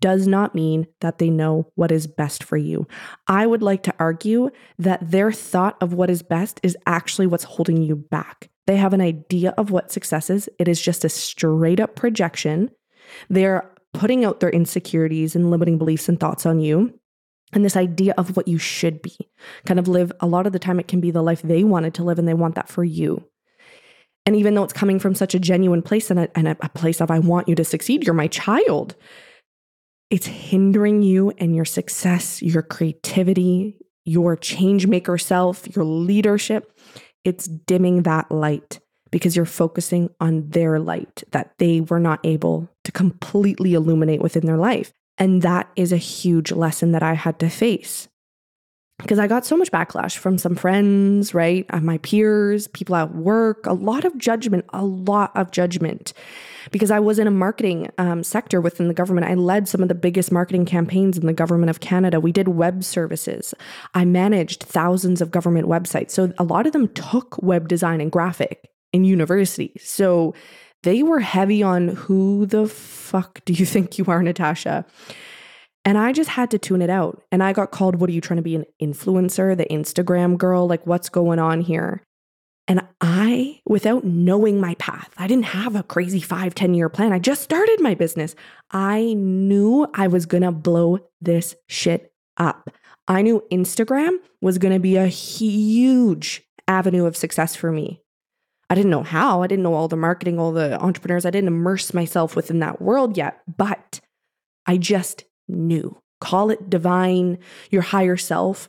[0.00, 2.86] does not mean that they know what is best for you.
[3.26, 7.44] I would like to argue that their thought of what is best is actually what's
[7.44, 8.50] holding you back.
[8.66, 12.70] They have an idea of what success is, it is just a straight up projection.
[13.30, 16.92] They're putting out their insecurities and limiting beliefs and thoughts on you.
[17.52, 19.16] and this idea of what you should be.
[19.66, 21.94] Kind of live, a lot of the time, it can be the life they wanted
[21.94, 23.24] to live, and they want that for you.
[24.26, 26.68] And even though it's coming from such a genuine place and a, and a, a
[26.68, 28.94] place of, I want you to succeed, you're my child,
[30.10, 36.78] it's hindering you and your success, your creativity, your change maker self, your leadership.
[37.24, 42.68] It's dimming that light because you're focusing on their light that they were not able
[42.84, 44.92] to completely illuminate within their life.
[45.18, 48.08] And that is a huge lesson that I had to face
[48.98, 51.66] because I got so much backlash from some friends, right?
[51.70, 56.12] Uh, my peers, people at work, a lot of judgment, a lot of judgment.
[56.70, 59.26] Because I was in a marketing um, sector within the government.
[59.26, 62.20] I led some of the biggest marketing campaigns in the government of Canada.
[62.20, 63.54] We did web services.
[63.94, 66.10] I managed thousands of government websites.
[66.10, 69.72] So a lot of them took web design and graphic in university.
[69.80, 70.34] So
[70.82, 74.84] they were heavy on who the fuck do you think you are, Natasha?
[75.84, 77.22] And I just had to tune it out.
[77.32, 80.66] And I got called, What are you trying to be an influencer, the Instagram girl?
[80.66, 82.02] Like, what's going on here?
[82.68, 87.14] And I, without knowing my path, I didn't have a crazy five, 10 year plan.
[87.14, 88.34] I just started my business.
[88.70, 92.70] I knew I was gonna blow this shit up.
[93.08, 98.02] I knew Instagram was gonna be a huge avenue of success for me.
[98.68, 99.42] I didn't know how.
[99.42, 101.24] I didn't know all the marketing, all the entrepreneurs.
[101.24, 104.00] I didn't immerse myself within that world yet, but
[104.66, 105.98] I just knew.
[106.20, 107.38] Call it divine,
[107.70, 108.68] your higher self.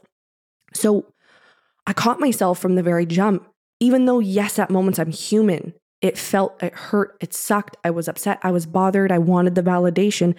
[0.74, 1.12] So
[1.86, 3.49] I caught myself from the very jump,
[3.80, 5.74] even though, yes, at moments I'm human.
[6.02, 7.76] It felt, it hurt, it sucked.
[7.84, 10.34] I was upset, I was bothered, I wanted the validation.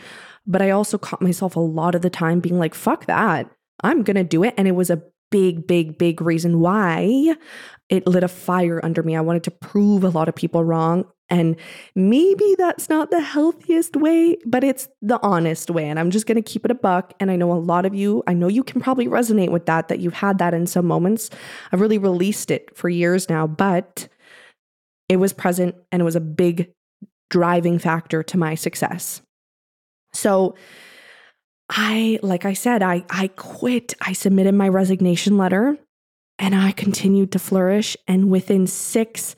[0.47, 3.51] But I also caught myself a lot of the time being like, fuck that.
[3.83, 4.55] I'm to do it.
[4.57, 7.37] And it was a big, big, big reason why
[7.89, 9.17] it lit a fire under me.
[9.17, 11.05] I wanted to prove a lot of people wrong.
[11.31, 11.57] And
[11.95, 15.89] maybe that's not the healthiest way, but it's the honest way.
[15.89, 17.15] And I'm just going to keep it a buck.
[17.21, 19.89] And I know a lot of you, I know you can probably resonate with that,
[19.89, 21.31] that you've had that in some moments.
[21.73, 24.09] I've really released it for years now, but
[25.09, 26.73] it was present and it was a big
[27.31, 29.23] driving factor to my success.
[30.13, 30.57] So,
[31.73, 33.95] I, like I said, I, I quit.
[34.01, 35.79] I submitted my resignation letter
[36.41, 37.97] and I continued to flourish.
[38.09, 39.37] And within six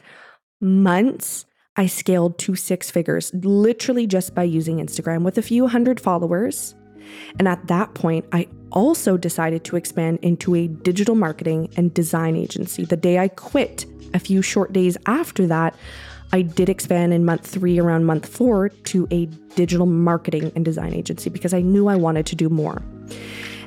[0.59, 1.45] months,
[1.77, 6.75] I scaled to six figures, literally just by using Instagram with a few hundred followers.
[7.39, 12.37] And at that point, I also decided to expand into a digital marketing and design
[12.37, 12.85] agency.
[12.85, 15.75] The day I quit, a few short days after that,
[16.35, 20.93] I did expand in month three, around month four, to a digital marketing and design
[20.93, 22.83] agency because I knew I wanted to do more.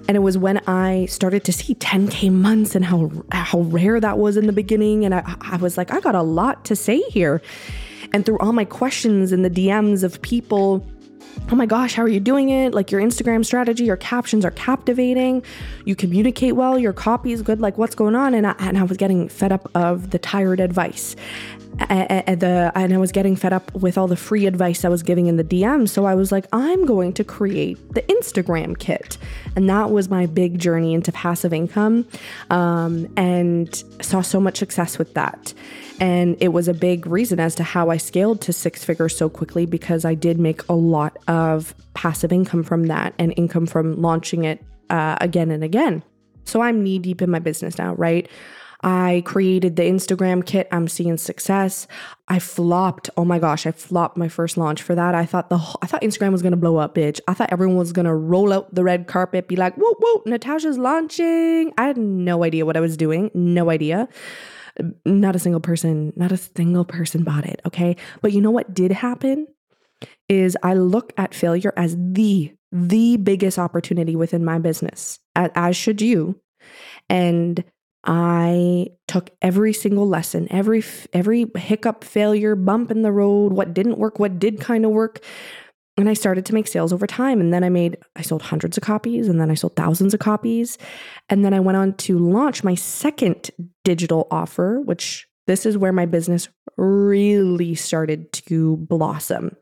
[0.08, 4.20] And it was when I started to see 10K months and how, how rare that
[4.20, 5.06] was in the beginning.
[5.06, 7.42] And I, I was like, I got a lot to say here.
[8.16, 10.88] And through all my questions and the DMs of people,
[11.52, 12.74] oh my gosh, how are you doing it?
[12.74, 15.44] Like your Instagram strategy, your captions are captivating.
[15.84, 17.60] You communicate well, your copy is good.
[17.60, 18.34] Like what's going on?
[18.34, 21.18] And I, and I was getting fed up of the tired advice.
[21.80, 25.04] And, the, and I was getting fed up with all the free advice I was
[25.04, 25.88] giving in the DM.
[25.88, 29.18] So I was like, I'm going to create the Instagram kit.
[29.56, 32.08] And that was my big journey into passive income
[32.50, 35.54] um, and saw so much success with that.
[36.00, 39.30] And it was a big reason as to how I scaled to six figures so
[39.30, 44.02] quickly because I did make a lot of passive income from that and income from
[44.02, 46.04] launching it uh, again and again.
[46.46, 48.30] So I'm knee deep in my business now, right?
[48.86, 50.68] I created the Instagram kit.
[50.72, 51.88] I'm seeing success.
[52.28, 53.10] I flopped.
[53.18, 55.16] Oh my gosh, I flopped my first launch for that.
[55.16, 57.20] I thought the whole, I thought Instagram was gonna blow up, bitch.
[57.28, 60.78] I thought everyone was gonna roll out the red carpet, be like, whoa, whoa, Natasha's
[60.78, 61.74] launching.
[61.80, 63.32] I had no idea what I was doing.
[63.34, 64.08] No idea.
[65.04, 67.62] Not a single person, not a single person bought it.
[67.66, 67.96] Okay.
[68.22, 69.48] But you know what did happen?
[70.30, 76.04] Is I look at failure as the, the biggest opportunity within my business, as should
[76.04, 76.40] you.
[77.10, 77.64] And
[78.06, 83.98] I took every single lesson, every every hiccup, failure, bump in the road, what didn't
[83.98, 85.22] work, what did kind of work,
[85.98, 87.40] and I started to make sales over time.
[87.40, 90.20] And then I made, I sold hundreds of copies and then I sold thousands of
[90.20, 90.78] copies.
[91.30, 93.50] And then I went on to launch my second
[93.84, 99.56] digital offer, which this is where my business really started to blossom.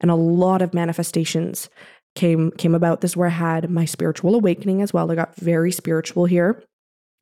[0.00, 1.68] And a lot of manifestations
[2.14, 3.00] came came about.
[3.00, 5.10] This is where I had my spiritual awakening as well.
[5.10, 6.62] I got very spiritual here.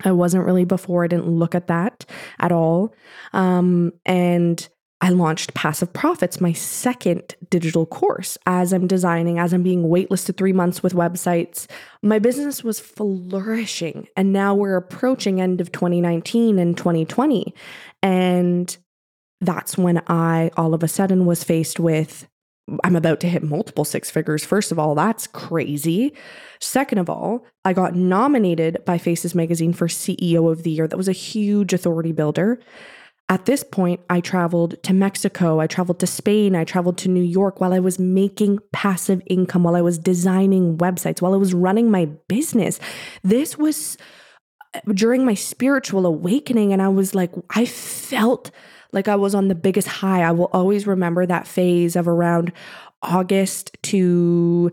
[0.05, 1.05] I wasn't really before.
[1.05, 2.05] I didn't look at that
[2.39, 2.95] at all.
[3.33, 4.69] Um, and
[5.03, 10.37] I launched Passive Profits, my second digital course, as I'm designing, as I'm being waitlisted
[10.37, 11.67] three months with websites.
[12.03, 14.09] My business was flourishing.
[14.15, 17.55] And now we're approaching end of 2019 and 2020.
[18.03, 18.77] And
[19.41, 22.29] that's when I all of a sudden was faced with
[22.85, 24.45] I'm about to hit multiple six figures.
[24.45, 26.15] First of all, that's crazy.
[26.61, 30.87] Second of all, I got nominated by Faces Magazine for CEO of the Year.
[30.87, 32.61] That was a huge authority builder.
[33.31, 37.23] At this point, I traveled to Mexico, I traveled to Spain, I traveled to New
[37.23, 41.55] York while I was making passive income, while I was designing websites, while I was
[41.55, 42.81] running my business.
[43.23, 43.97] This was
[44.75, 48.51] uh, during my spiritual awakening, and I was like, I felt
[48.93, 50.23] like I was on the biggest high.
[50.23, 52.53] I will always remember that phase of around
[53.03, 54.73] August to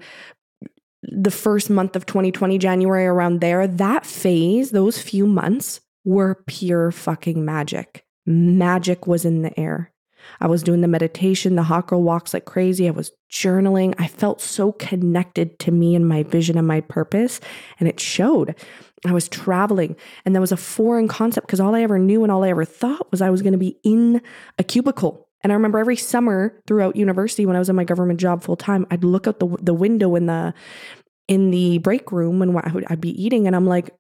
[1.04, 3.68] the first month of 2020, January, around there.
[3.68, 8.04] That phase, those few months were pure fucking magic.
[8.26, 9.94] Magic was in the air.
[10.42, 12.88] I was doing the meditation, the hot girl walks like crazy.
[12.88, 13.94] I was journaling.
[13.98, 17.40] I felt so connected to me and my vision and my purpose,
[17.80, 18.56] and it showed.
[19.10, 19.96] I was traveling
[20.26, 22.66] and that was a foreign concept because all I ever knew and all I ever
[22.66, 24.22] thought was I was going to be in
[24.58, 25.28] a cubicle.
[25.42, 28.56] And I remember every summer throughout university when I was in my government job full
[28.56, 30.54] time, I'd look out the the window in the
[31.28, 32.56] in the break room when
[32.88, 33.92] I'd be eating and I'm like,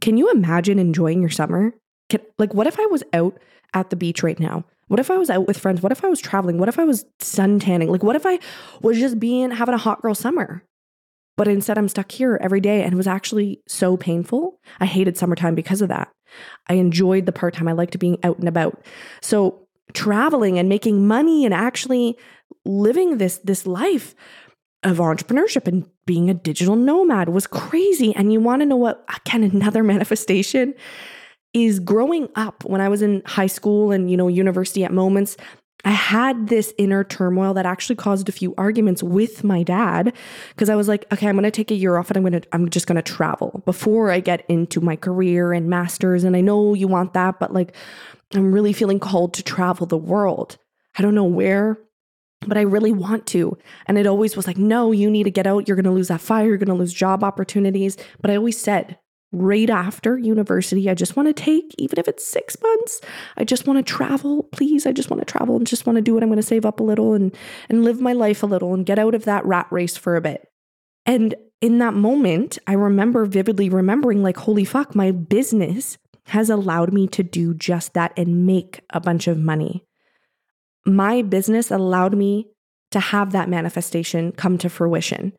[0.00, 1.74] can you imagine enjoying your summer?
[2.08, 3.38] Can, like what if I was out
[3.74, 4.64] at the beach right now?
[4.88, 5.82] What if I was out with friends?
[5.82, 6.58] What if I was traveling?
[6.58, 7.90] What if I was sun tanning?
[7.90, 8.38] Like what if I
[8.82, 10.64] was just being having a hot girl summer?
[11.36, 12.82] But instead, I'm stuck here every day.
[12.82, 14.60] And it was actually so painful.
[14.78, 16.10] I hated summertime because of that.
[16.68, 17.68] I enjoyed the part time.
[17.68, 18.84] I liked being out and about.
[19.22, 22.16] So, traveling and making money and actually
[22.64, 24.14] living this, this life
[24.82, 28.14] of entrepreneurship and being a digital nomad was crazy.
[28.14, 30.74] And you want to know what, again, another manifestation
[31.52, 35.36] is growing up when I was in high school and, you know, university at moments.
[35.84, 40.14] I had this inner turmoil that actually caused a few arguments with my dad
[40.50, 42.40] because I was like, okay, I'm going to take a year off and I'm going
[42.40, 46.36] to I'm just going to travel before I get into my career and masters and
[46.36, 47.74] I know you want that, but like
[48.34, 50.58] I'm really feeling called to travel the world.
[50.98, 51.78] I don't know where,
[52.46, 53.56] but I really want to.
[53.86, 55.66] And it always was like, no, you need to get out.
[55.66, 56.46] You're going to lose that fire.
[56.46, 57.96] You're going to lose job opportunities.
[58.20, 58.98] But I always said,
[59.32, 60.90] right after university.
[60.90, 63.00] I just want to take, even if it's six months,
[63.36, 64.44] I just want to travel.
[64.52, 66.22] Please, I just want to travel and just want to do it.
[66.22, 67.34] I'm going to save up a little and
[67.68, 70.20] and live my life a little and get out of that rat race for a
[70.20, 70.48] bit.
[71.06, 76.92] And in that moment, I remember vividly remembering, like, holy fuck, my business has allowed
[76.92, 79.84] me to do just that and make a bunch of money.
[80.86, 82.48] My business allowed me
[82.92, 85.32] to have that manifestation come to fruition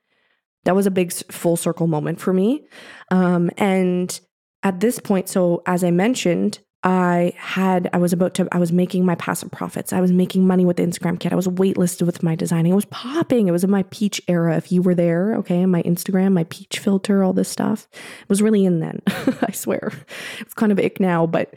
[0.65, 2.65] that was a big full circle moment for me.
[3.09, 4.19] Um, and
[4.63, 8.71] at this point, so as I mentioned, I had, I was about to, I was
[8.71, 9.93] making my passive profits.
[9.93, 11.31] I was making money with the Instagram Kit.
[11.31, 12.71] I was waitlisted with my designing.
[12.71, 13.47] It was popping.
[13.47, 14.57] It was in my peach era.
[14.57, 17.87] If you were there, okay, my Instagram, my peach filter, all this stuff.
[17.93, 19.01] It was really in then.
[19.07, 19.91] I swear.
[20.39, 21.53] It's kind of ick now, but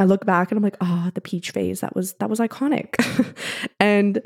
[0.00, 1.80] I look back and I'm like, oh, the peach phase.
[1.80, 2.96] That was, that was iconic.
[3.80, 4.20] and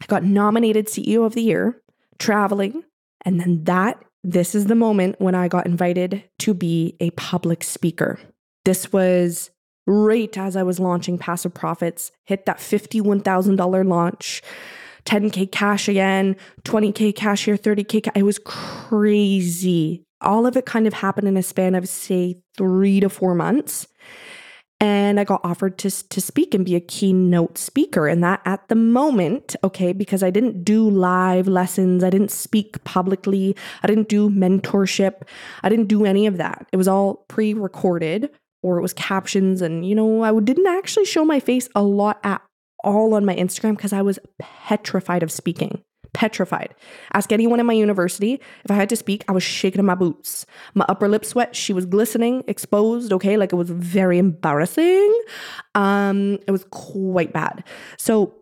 [0.00, 1.82] I got nominated CEO of the year,
[2.18, 2.84] traveling,
[3.24, 7.64] and then that, this is the moment when I got invited to be a public
[7.64, 8.18] speaker.
[8.64, 9.50] This was
[9.86, 14.42] right as I was launching Passive Profits, hit that $51,000 launch,
[15.04, 18.04] 10K cash again, 20K cash here, 30K.
[18.04, 18.12] Cash.
[18.14, 20.04] It was crazy.
[20.20, 23.86] All of it kind of happened in a span of, say, three to four months
[24.80, 28.08] and I got offered to to speak and be a keynote speaker.
[28.08, 32.82] And that at the moment okay because I didn't do live lessons I didn't speak
[32.84, 35.22] publicly I didn't do mentorship
[35.62, 36.66] I didn't do any of that.
[36.72, 38.30] It was all pre-recorded
[38.62, 39.60] or it was captions.
[39.62, 42.42] And you know I didn't actually show my face a lot at
[42.82, 45.82] all on my Instagram because I was petrified of speaking
[46.12, 46.74] petrified.
[47.12, 49.94] Ask anyone in my university if I had to speak, I was shaking in my
[49.94, 50.46] boots.
[50.74, 53.36] My upper lip sweat, she was glistening, exposed, okay?
[53.36, 55.22] Like it was very embarrassing.
[55.74, 57.64] Um, it was quite bad.
[57.98, 58.34] So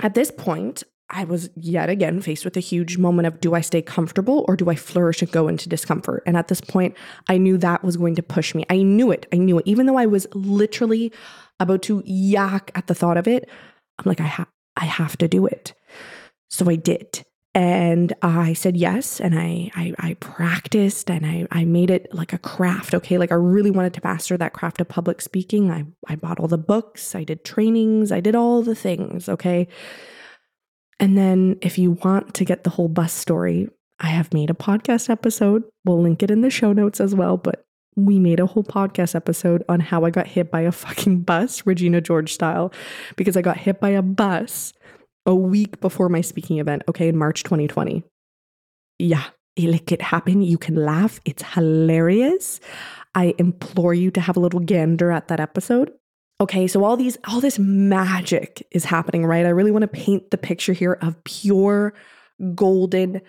[0.00, 3.60] at this point, I was yet again faced with a huge moment of do I
[3.60, 6.22] stay comfortable or do I flourish and go into discomfort?
[6.26, 6.96] And at this point,
[7.28, 8.64] I knew that was going to push me.
[8.70, 9.26] I knew it.
[9.32, 9.66] I knew it.
[9.66, 11.12] Even though I was literally
[11.60, 13.48] about to yak at the thought of it,
[13.98, 15.74] I'm like, I have I have to do it.
[16.48, 17.24] So I did.
[17.56, 19.20] And I said yes.
[19.20, 22.94] And I, I, I practiced and I, I made it like a craft.
[22.94, 23.16] Okay.
[23.16, 25.70] Like I really wanted to master that craft of public speaking.
[25.70, 29.28] I, I bought all the books, I did trainings, I did all the things.
[29.28, 29.68] Okay.
[30.98, 33.68] And then if you want to get the whole bus story,
[34.00, 35.62] I have made a podcast episode.
[35.84, 37.36] We'll link it in the show notes as well.
[37.36, 37.64] But
[37.96, 41.64] we made a whole podcast episode on how I got hit by a fucking bus,
[41.66, 42.72] Regina George style,
[43.14, 44.72] because I got hit by a bus
[45.26, 48.02] a week before my speaking event, okay, in March 2020.
[48.98, 49.24] Yeah,
[49.58, 50.44] like it happened.
[50.46, 51.20] You can laugh.
[51.24, 52.60] It's hilarious.
[53.14, 55.92] I implore you to have a little gander at that episode.
[56.40, 59.46] Okay, so all these all this magic is happening, right?
[59.46, 61.94] I really want to paint the picture here of pure
[62.54, 63.20] golden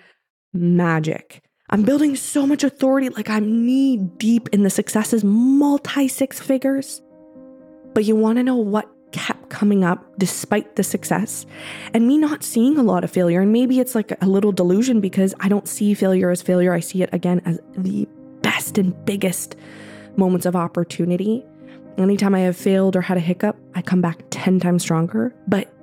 [0.54, 1.43] magic.
[1.70, 7.02] I'm building so much authority, like I'm knee deep in the successes, multi six figures.
[7.93, 11.45] But you want to know what kept coming up despite the success
[11.93, 13.39] and me not seeing a lot of failure?
[13.39, 16.74] And maybe it's like a little delusion because I don't see failure as failure.
[16.74, 18.06] I see it again as the
[18.41, 19.56] best and biggest
[20.18, 21.45] moments of opportunity.
[21.97, 25.34] Anytime I have failed or had a hiccup, I come back 10 times stronger.
[25.47, 25.74] But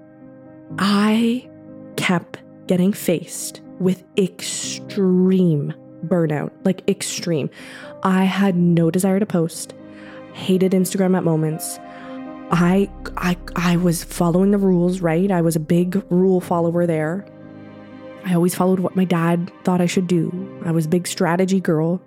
[0.78, 1.48] I
[1.96, 5.72] kept getting faced with extreme
[6.06, 7.48] burnout, like extreme.
[8.02, 9.72] I had no desire to post,
[10.34, 11.78] hated Instagram at moments.
[12.52, 15.30] I I I was following the rules, right?
[15.30, 17.26] I was a big rule follower there.
[18.24, 20.62] I always followed what my dad thought I should do.
[20.64, 22.00] I was big strategy girl.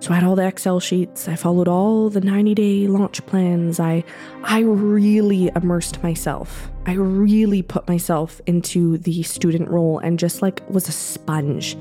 [0.00, 1.28] So I had all the Excel sheets.
[1.28, 3.78] I followed all the 90-day launch plans.
[3.78, 4.02] I
[4.42, 6.70] I really immersed myself.
[6.86, 11.76] I really put myself into the student role and just like was a sponge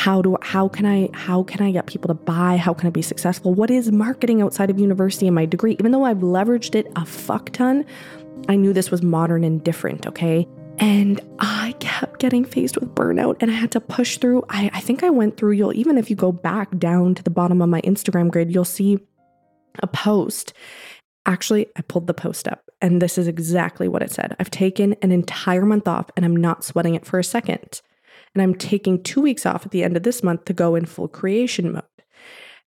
[0.00, 2.56] how do how can I how can I get people to buy?
[2.56, 3.52] How can I be successful?
[3.52, 5.76] What is marketing outside of university and my degree?
[5.78, 7.84] Even though I've leveraged it a fuck ton,
[8.48, 10.48] I knew this was modern and different, okay?
[10.78, 14.42] And I kept getting faced with burnout and I had to push through.
[14.48, 17.28] I, I think I went through, you'll even if you go back down to the
[17.28, 19.00] bottom of my Instagram grid, you'll see
[19.80, 20.54] a post.
[21.26, 24.34] Actually, I pulled the post up and this is exactly what it said.
[24.40, 27.82] I've taken an entire month off and I'm not sweating it for a second.
[28.34, 30.86] And I'm taking two weeks off at the end of this month to go in
[30.86, 31.84] full creation mode.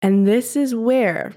[0.01, 1.34] And this is where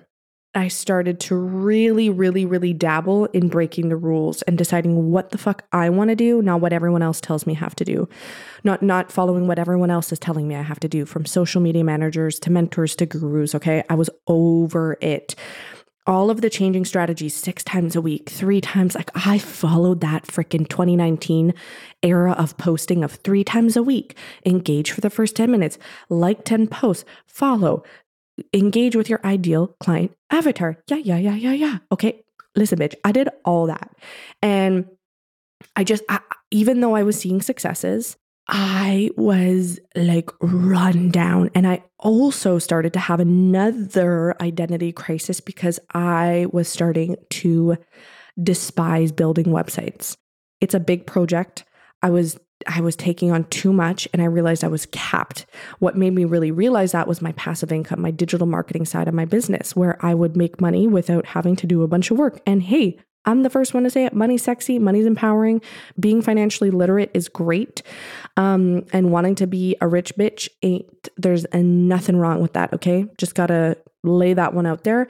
[0.55, 5.39] I started to really, really, really dabble in breaking the rules and deciding what the
[5.39, 8.07] fuck I want to do, not what everyone else tells me I have to do.
[8.63, 11.63] Not not following what everyone else is telling me I have to do, from social
[11.63, 13.55] media managers to mentors to gurus.
[13.55, 13.83] Okay.
[13.89, 15.35] I was over it.
[16.07, 18.95] All of the changing strategies six times a week, three times.
[18.95, 21.55] Like I followed that freaking 2019
[22.03, 24.17] era of posting of three times a week.
[24.45, 25.79] Engage for the first 10 minutes,
[26.09, 27.85] like 10 posts, follow,
[28.53, 30.79] engage with your ideal client avatar.
[30.89, 31.79] Yeah, yeah, yeah, yeah, yeah.
[31.93, 32.25] Okay,
[32.57, 33.95] listen, bitch, I did all that.
[34.41, 34.87] And
[35.77, 38.17] I just, I, even though I was seeing successes,
[38.49, 41.51] I was like run down.
[41.55, 47.77] And I also started to have another identity crisis because I was starting to
[48.43, 50.17] despise building websites.
[50.61, 51.65] It's a big project.
[52.03, 55.47] I was I was taking on too much and I realized I was capped.
[55.81, 59.15] What made me really realize that was my passive income, my digital marketing side of
[59.15, 62.41] my business, where I would make money without having to do a bunch of work.
[62.47, 64.15] And hey, I'm the first one to say it.
[64.15, 65.63] Money's sexy, money's empowering.
[65.99, 67.83] Being financially literate is great.
[68.37, 72.73] Um, and wanting to be a rich bitch ain't, there's nothing wrong with that.
[72.73, 73.07] Okay.
[73.19, 75.07] Just gotta lay that one out there.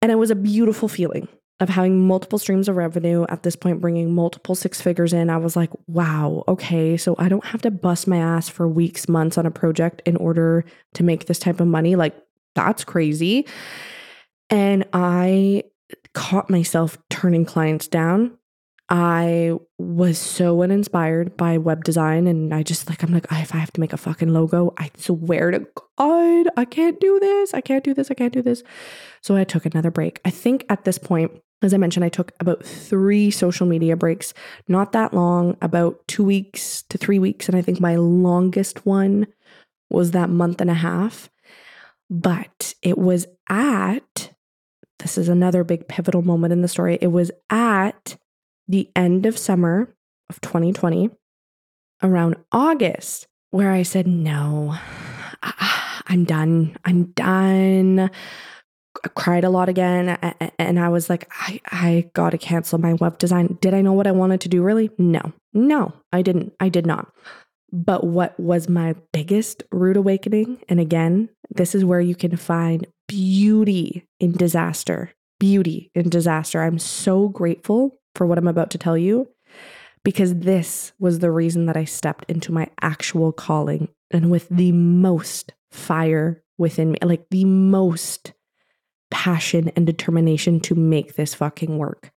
[0.00, 1.28] And it was a beautiful feeling
[1.62, 5.36] of having multiple streams of revenue at this point, bringing multiple six figures in, I
[5.36, 9.38] was like, wow, okay, so I don't have to bust my ass for weeks, months
[9.38, 10.64] on a project in order
[10.94, 11.94] to make this type of money.
[11.94, 12.16] Like,
[12.56, 13.46] that's crazy.
[14.50, 15.62] And I
[16.14, 18.36] caught myself turning clients down.
[18.88, 22.26] I was so uninspired by web design.
[22.26, 24.90] And I just like, I'm like, if I have to make a fucking logo, I
[24.98, 25.66] swear to
[25.98, 27.54] God, I can't do this.
[27.54, 28.10] I can't do this.
[28.10, 28.62] I can't do this.
[29.22, 30.20] So I took another break.
[30.26, 31.32] I think at this point,
[31.62, 34.34] as I mentioned, I took about three social media breaks,
[34.68, 37.48] not that long, about two weeks to three weeks.
[37.48, 39.26] And I think my longest one
[39.88, 41.30] was that month and a half.
[42.10, 44.34] But it was at,
[44.98, 46.98] this is another big pivotal moment in the story.
[47.00, 48.16] It was at
[48.68, 49.94] the end of summer
[50.30, 51.10] of 2020,
[52.02, 54.76] around August, where I said, no,
[55.42, 56.76] I'm done.
[56.84, 58.10] I'm done
[59.04, 60.16] I cried a lot again
[60.58, 63.58] and I was like I I got to cancel my web design.
[63.60, 64.90] Did I know what I wanted to do really?
[64.98, 65.32] No.
[65.52, 66.52] No, I didn't.
[66.60, 67.12] I did not.
[67.72, 72.86] But what was my biggest rude awakening and again, this is where you can find
[73.08, 75.12] beauty in disaster.
[75.40, 76.62] Beauty in disaster.
[76.62, 79.28] I'm so grateful for what I'm about to tell you
[80.04, 84.72] because this was the reason that I stepped into my actual calling and with the
[84.72, 88.32] most fire within me, like the most
[89.10, 92.10] passion and determination to make this fucking work.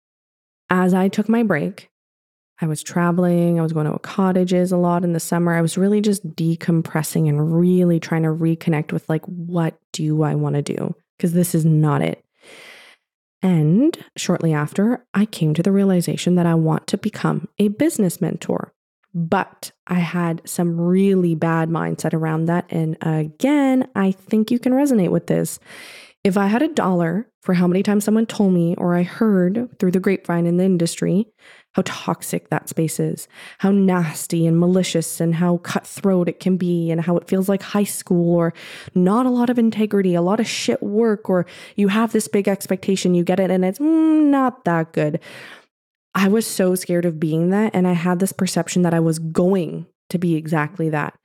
[0.71, 1.91] As I took my break,
[2.61, 5.55] I was traveling, I was going to cottages a lot in the summer.
[5.55, 10.35] I was really just decompressing and really trying to reconnect with like, what do I
[10.35, 10.95] want to do?
[11.17, 12.25] Because this is not it.
[13.43, 18.21] And shortly after, I came to the realization that I want to become a business
[18.21, 18.73] mentor.
[19.13, 22.67] But I had some really bad mindset around that.
[22.71, 25.59] And again, I think you can resonate with this
[26.25, 29.69] If I had a dollar for how many times someone told me or I heard
[29.79, 31.27] through the grapevine in the industry
[31.75, 36.91] how toxic that space is, how nasty and malicious and how cutthroat it can be,
[36.91, 38.53] and how it feels like high school or
[38.95, 41.47] not a lot of integrity, a lot of shit work, or
[41.77, 45.21] you have this big expectation, you get it, and it's mm, not that good.
[46.15, 47.75] I was so scared of being that.
[47.75, 51.19] And I had this perception that I was going to be exactly that.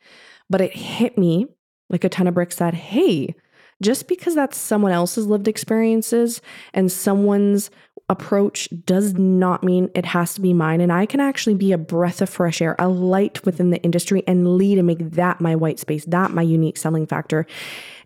[0.49, 1.47] But it hit me
[1.89, 3.35] like a ton of bricks that, hey,
[3.81, 6.41] just because that's someone else's lived experiences
[6.73, 7.69] and someone's
[8.09, 10.81] approach does not mean it has to be mine.
[10.81, 14.23] And I can actually be a breath of fresh air, a light within the industry
[14.27, 17.45] and lead and make that my white space, that my unique selling factor,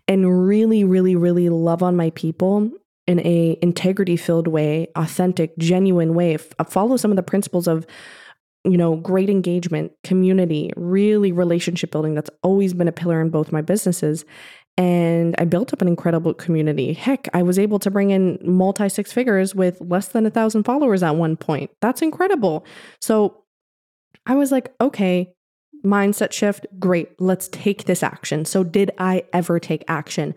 [0.06, 2.70] and really, really, really love on my people
[3.06, 6.36] in a integrity filled way, authentic, genuine way.
[6.58, 7.86] Uh, follow some of the principles of
[8.66, 12.14] you know, great engagement, community, really relationship building.
[12.14, 14.24] That's always been a pillar in both my businesses.
[14.76, 16.92] And I built up an incredible community.
[16.94, 20.64] Heck, I was able to bring in multi six figures with less than a thousand
[20.64, 21.70] followers at one point.
[21.80, 22.66] That's incredible.
[23.00, 23.44] So
[24.26, 25.32] I was like, okay,
[25.84, 28.44] mindset shift, great, let's take this action.
[28.44, 30.34] So, did I ever take action?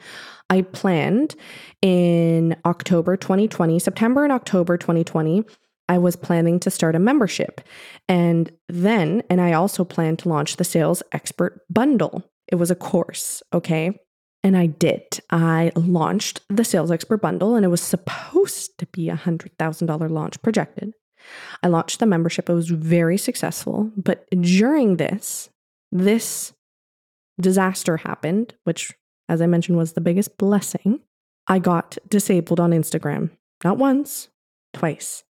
[0.50, 1.36] I planned
[1.82, 5.44] in October 2020, September and October 2020.
[5.90, 7.62] I was planning to start a membership.
[8.10, 12.24] And then, and I also planned to launch the Sales Expert Bundle.
[12.48, 13.98] It was a course, okay?
[14.48, 15.20] And I did.
[15.30, 20.42] I launched the Sales Expert Bundle, and it was supposed to be a $100,000 launch
[20.42, 20.94] projected.
[21.62, 22.50] I launched the membership.
[22.50, 23.92] It was very successful.
[23.98, 25.50] But during this,
[25.92, 26.54] this
[27.42, 28.94] disaster happened, which,
[29.28, 31.02] as I mentioned, was the biggest blessing.
[31.48, 33.32] I got disabled on Instagram,
[33.66, 34.30] not once,
[34.74, 35.26] twice.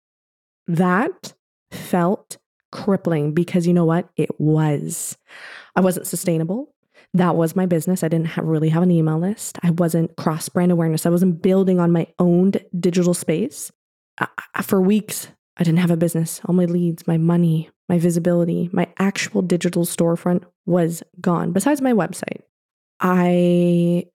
[0.67, 1.35] That
[1.71, 2.39] felt
[2.73, 4.09] crippling because you know what?
[4.17, 5.17] It was.
[5.77, 6.74] I wasn't sustainable
[7.15, 8.03] that was my business.
[8.03, 9.59] I didn't have, really have an email list.
[9.63, 11.07] I wasn't cross brand awareness.
[11.07, 13.71] I wasn't building on my own digital space.
[14.19, 16.41] I, for weeks, I didn't have a business.
[16.45, 21.53] All my leads, my money, my visibility, my actual digital storefront was gone.
[21.53, 22.43] Besides my website,
[23.01, 24.07] I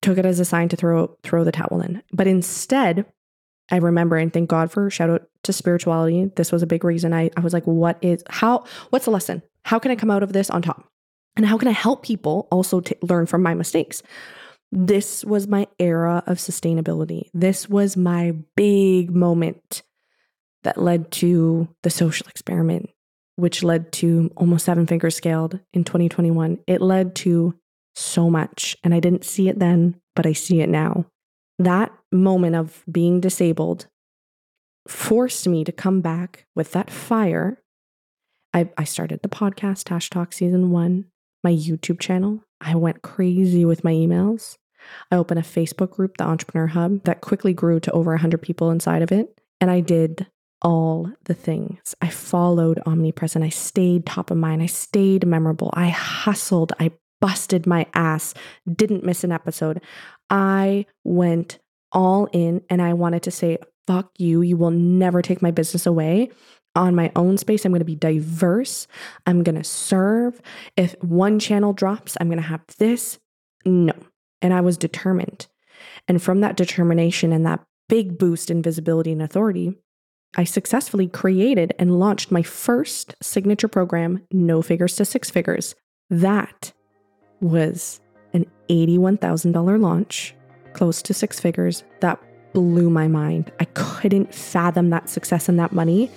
[0.00, 2.02] took it as a sign to throw throw the towel in.
[2.12, 3.04] But instead,
[3.70, 6.30] I remember and thank God for shout out to spirituality.
[6.36, 9.42] This was a big reason I, I was like, what is how what's the lesson?
[9.64, 10.88] How can I come out of this on top?
[11.36, 14.02] And how can I help people also learn from my mistakes?
[14.70, 17.28] This was my era of sustainability.
[17.34, 19.82] This was my big moment
[20.62, 22.90] that led to the social experiment,
[23.36, 26.58] which led to almost seven figures scaled in 2021.
[26.66, 27.54] It led to
[27.94, 28.76] so much.
[28.82, 31.06] And I didn't see it then, but I see it now.
[31.58, 33.86] That moment of being disabled
[34.88, 37.62] forced me to come back with that fire.
[38.52, 41.04] I, I started the podcast, Tash Talk Season 1
[41.44, 42.42] my YouTube channel.
[42.60, 44.56] I went crazy with my emails.
[45.10, 48.70] I opened a Facebook group, the Entrepreneur Hub, that quickly grew to over 100 people
[48.70, 49.38] inside of it.
[49.60, 50.26] And I did
[50.62, 51.94] all the things.
[52.00, 53.44] I followed omnipresent.
[53.44, 54.62] I stayed top of mind.
[54.62, 55.70] I stayed memorable.
[55.74, 56.72] I hustled.
[56.80, 58.34] I busted my ass.
[58.70, 59.80] Didn't miss an episode.
[60.30, 61.58] I went
[61.92, 64.40] all in and I wanted to say, fuck you.
[64.40, 66.30] You will never take my business away
[66.74, 67.64] on my own space.
[67.64, 68.86] I'm going to be diverse.
[69.26, 70.40] I'm going to serve.
[70.76, 73.18] If one channel drops, I'm going to have this.
[73.64, 73.92] No.
[74.42, 75.46] And I was determined.
[76.08, 79.74] And from that determination and that big boost in visibility and authority,
[80.36, 85.74] I successfully created and launched my first signature program, No Figures to Six Figures.
[86.10, 86.72] That
[87.40, 88.00] was
[88.32, 90.34] an $81,000 launch,
[90.72, 91.84] close to six figures.
[92.00, 92.20] That
[92.52, 93.52] blew my mind.
[93.60, 96.10] I couldn't fathom that success and that money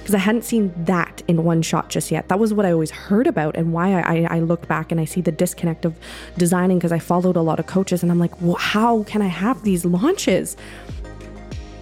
[0.00, 2.28] because I hadn't seen that in one shot just yet.
[2.28, 5.04] That was what I always heard about, and why I, I look back and I
[5.04, 5.96] see the disconnect of
[6.36, 9.26] designing because I followed a lot of coaches, and I'm like, well, how can I
[9.26, 10.56] have these launches?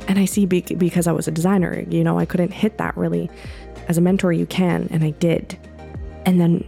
[0.09, 2.97] And I see be- because I was a designer, you know, I couldn't hit that
[2.97, 3.31] really.
[3.89, 5.59] As a mentor, you can, and I did.
[6.27, 6.67] And then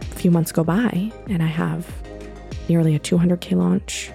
[0.00, 1.86] a few months go by, and I have
[2.68, 4.10] nearly a 200K launch.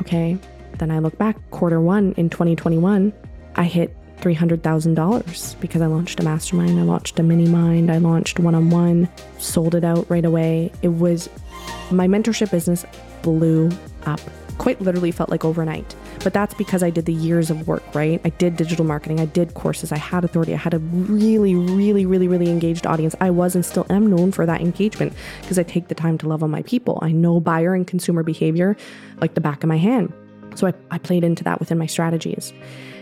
[0.00, 0.36] Okay.
[0.78, 3.12] Then I look back, quarter one in 2021,
[3.56, 8.38] I hit $300,000 because I launched a mastermind, I launched a mini mind, I launched
[8.38, 9.08] one on one,
[9.38, 10.72] sold it out right away.
[10.82, 11.28] It was
[11.90, 12.84] my mentorship business
[13.22, 13.70] blew
[14.04, 14.20] up.
[14.58, 15.94] Quite literally felt like overnight.
[16.22, 18.20] But that's because I did the years of work, right?
[18.24, 22.04] I did digital marketing, I did courses, I had authority, I had a really, really,
[22.04, 23.14] really, really engaged audience.
[23.20, 26.28] I was and still am known for that engagement because I take the time to
[26.28, 26.98] love on my people.
[27.00, 28.76] I know buyer and consumer behavior
[29.20, 30.12] like the back of my hand.
[30.56, 32.52] So I, I played into that within my strategies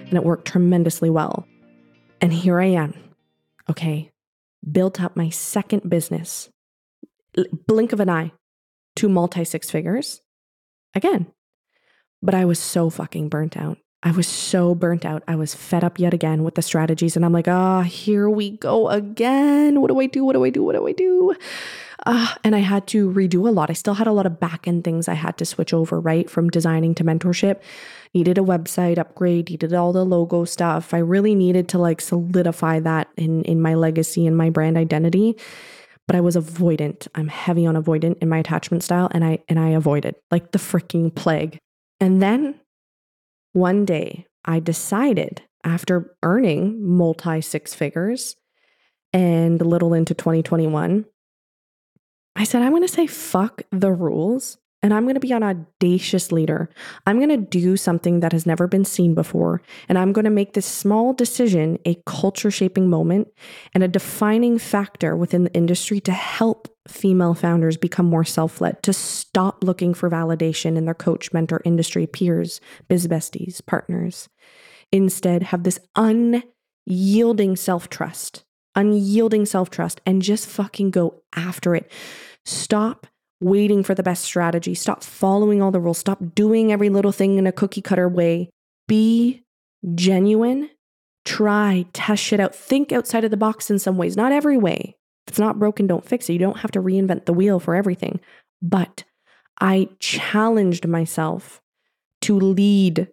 [0.09, 1.47] and it worked tremendously well.
[2.21, 2.95] And here I am,
[3.71, 4.11] okay,
[4.71, 6.51] built up my second business,
[7.67, 8.33] blink of an eye,
[8.97, 10.21] to multi six figures.
[10.95, 11.27] Again,
[12.23, 13.79] But I was so fucking burnt out.
[14.03, 15.23] I was so burnt out.
[15.29, 17.17] I was fed up yet again with the strategies.
[17.17, 19.81] And I'm like, ah, oh, here we go again.
[19.81, 20.25] What do I do?
[20.25, 20.63] What do I do?
[20.65, 21.35] What do I do?
[22.07, 23.71] Uh, and I had to redo a lot.
[23.71, 26.31] I still had a lot of back end things I had to switch over, right?
[26.31, 27.61] From designing to mentorship.
[28.15, 30.95] Needed a website upgrade, needed all the logo stuff.
[30.95, 35.37] I really needed to like solidify that in, in my legacy and my brand identity.
[36.07, 37.09] But I was avoidant.
[37.15, 40.59] I'm heavy on avoidant in my attachment style, and I and I avoided like the
[40.59, 41.59] freaking plague.
[42.01, 42.55] And then
[43.53, 48.37] one day I decided after earning multi six figures
[49.13, 51.05] and a little into 2021
[52.39, 55.43] I said, I'm going to say fuck the rules and I'm going to be an
[55.43, 56.71] audacious leader.
[57.05, 59.61] I'm going to do something that has never been seen before.
[59.89, 63.27] And I'm going to make this small decision a culture shaping moment
[63.75, 68.81] and a defining factor within the industry to help female founders become more self led,
[68.85, 74.29] to stop looking for validation in their coach, mentor, industry peers, biz besties, partners.
[74.93, 78.45] Instead, have this unyielding self trust,
[78.79, 81.91] unyielding self trust, and just fucking go after it.
[82.47, 83.07] Stop
[83.41, 84.75] waiting for the best strategy.
[84.75, 85.99] Stop following all the rules.
[85.99, 88.51] Stop doing every little thing in a cookie cutter way.
[88.87, 89.45] Be
[89.95, 90.71] genuine.
[91.25, 92.55] Try, test shit out.
[92.55, 94.97] Think outside of the box in some ways, not every way.
[95.27, 96.33] If it's not broken, don't fix it.
[96.33, 98.21] You don't have to reinvent the wheel for everything.
[98.63, 99.05] But
[99.61, 101.61] I challenged myself
[102.23, 103.09] to lead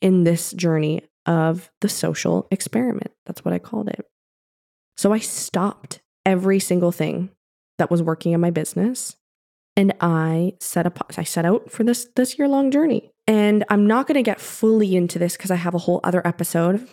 [0.00, 3.10] in this journey of the social experiment.
[3.26, 4.06] That's what I called it.
[4.98, 7.30] So I stopped every single thing
[7.78, 9.16] that was working in my business
[9.76, 13.12] and I set up I set out for this this year long journey.
[13.28, 16.26] And I'm not going to get fully into this because I have a whole other
[16.26, 16.88] episode,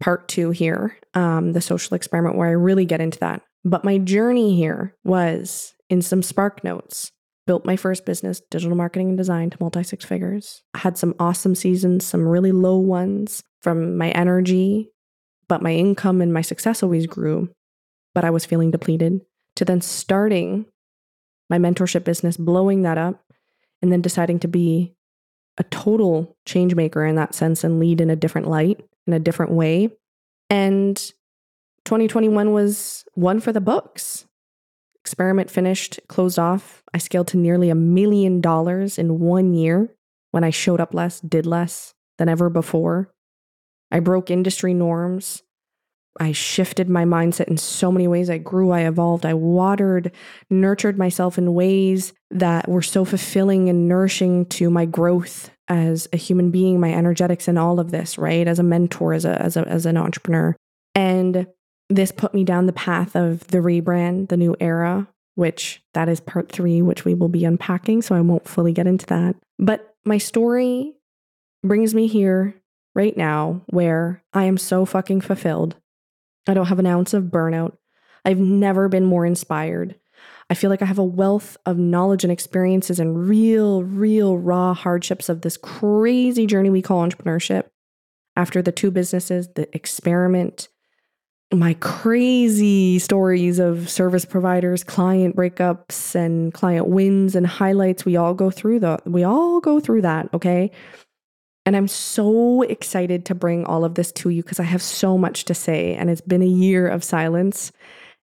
[0.00, 3.42] part 2 here, um the social experiment where I really get into that.
[3.62, 7.12] But my journey here was in some spark notes.
[7.46, 10.62] Built my first business, digital marketing and design to multi six figures.
[10.72, 14.92] I had some awesome seasons, some really low ones from my energy,
[15.50, 17.50] but my income and my success always grew.
[18.14, 19.20] But I was feeling depleted
[19.56, 20.66] to then starting
[21.50, 23.20] my mentorship business, blowing that up,
[23.82, 24.94] and then deciding to be
[25.58, 29.18] a total change maker in that sense and lead in a different light, in a
[29.18, 29.90] different way.
[30.48, 30.96] And
[31.84, 34.26] 2021 was one for the books.
[35.00, 36.84] Experiment finished, closed off.
[36.94, 39.88] I scaled to nearly a million dollars in one year
[40.30, 43.10] when I showed up less, did less than ever before.
[43.90, 45.42] I broke industry norms.
[46.18, 48.28] I shifted my mindset in so many ways.
[48.28, 50.10] I grew, I evolved, I watered,
[50.50, 56.16] nurtured myself in ways that were so fulfilling and nourishing to my growth as a
[56.16, 58.46] human being, my energetics and all of this, right?
[58.48, 60.56] As a mentor, as a as a as an entrepreneur.
[60.94, 61.46] And
[61.88, 66.20] this put me down the path of the rebrand, the new era, which that is
[66.20, 69.36] part 3 which we will be unpacking, so I won't fully get into that.
[69.58, 70.94] But my story
[71.62, 72.59] brings me here
[72.94, 75.76] right now where I am so fucking fulfilled
[76.46, 77.76] I don't have an ounce of burnout.
[78.24, 79.94] I've never been more inspired.
[80.48, 84.74] I feel like I have a wealth of knowledge and experiences and real, real raw
[84.74, 87.66] hardships of this crazy journey we call entrepreneurship.
[88.36, 90.68] After the two businesses, the experiment,
[91.52, 98.34] my crazy stories of service providers, client breakups, and client wins and highlights, we all
[98.34, 100.70] go through the we all go through that, okay?
[101.70, 105.16] And I'm so excited to bring all of this to you because I have so
[105.16, 107.70] much to say and it's been a year of silence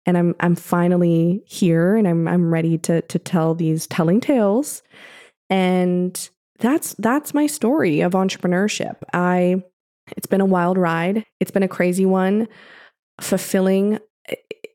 [0.07, 4.83] and I'm I'm finally here and I'm I'm ready to to tell these telling tales.
[5.51, 8.97] And that's that's my story of entrepreneurship.
[9.13, 9.63] I
[10.17, 11.27] it's been a wild ride.
[11.39, 12.49] It's been a crazy one,
[13.21, 13.99] fulfilling.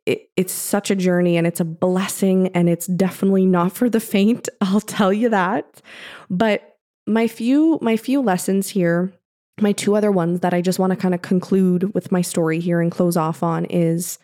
[0.05, 3.99] It, it's such a journey and it's a blessing and it's definitely not for the
[3.99, 5.81] faint, I'll tell you that.
[6.29, 6.68] But
[7.09, 9.11] my few my few lessons here
[9.59, 12.59] my two other ones that i just want to kind of conclude with my story
[12.59, 14.19] here and close off on is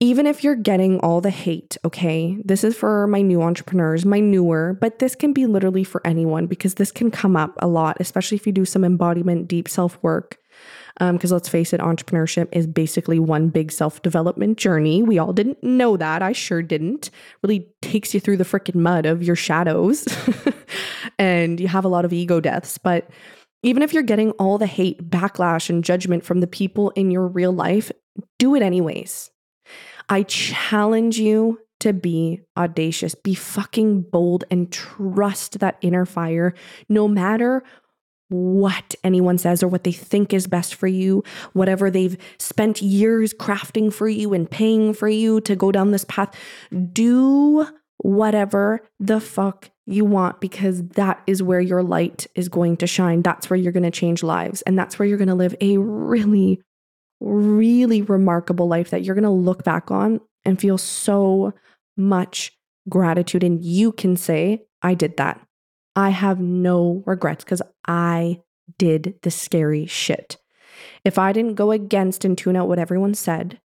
[0.00, 4.20] even if you're getting all the hate, okay, this is for my new entrepreneurs, my
[4.20, 7.96] newer, but this can be literally for anyone because this can come up a lot,
[7.98, 10.38] especially if you do some embodiment, deep self work.
[10.98, 15.02] Because um, let's face it, entrepreneurship is basically one big self development journey.
[15.02, 16.22] We all didn't know that.
[16.22, 17.10] I sure didn't.
[17.42, 20.06] Really takes you through the freaking mud of your shadows
[21.18, 22.78] and you have a lot of ego deaths.
[22.78, 23.08] But
[23.62, 27.26] even if you're getting all the hate, backlash, and judgment from the people in your
[27.26, 27.90] real life,
[28.38, 29.30] do it anyways.
[30.08, 36.54] I challenge you to be audacious, be fucking bold, and trust that inner fire
[36.88, 37.62] no matter
[38.28, 41.22] what anyone says or what they think is best for you,
[41.52, 46.04] whatever they've spent years crafting for you and paying for you to go down this
[46.04, 46.34] path.
[46.92, 47.66] Do
[47.98, 53.22] whatever the fuck you want because that is where your light is going to shine.
[53.22, 54.62] That's where you're going to change lives.
[54.62, 56.60] And that's where you're going to live a really,
[57.20, 61.54] really remarkable life that you're going to look back on and feel so
[61.96, 62.52] much
[62.88, 63.42] gratitude.
[63.42, 65.40] And you can say, I did that.
[65.98, 68.40] I have no regrets because I
[68.78, 70.36] did the scary shit.
[71.04, 73.60] If I didn't go against and tune out what everyone said,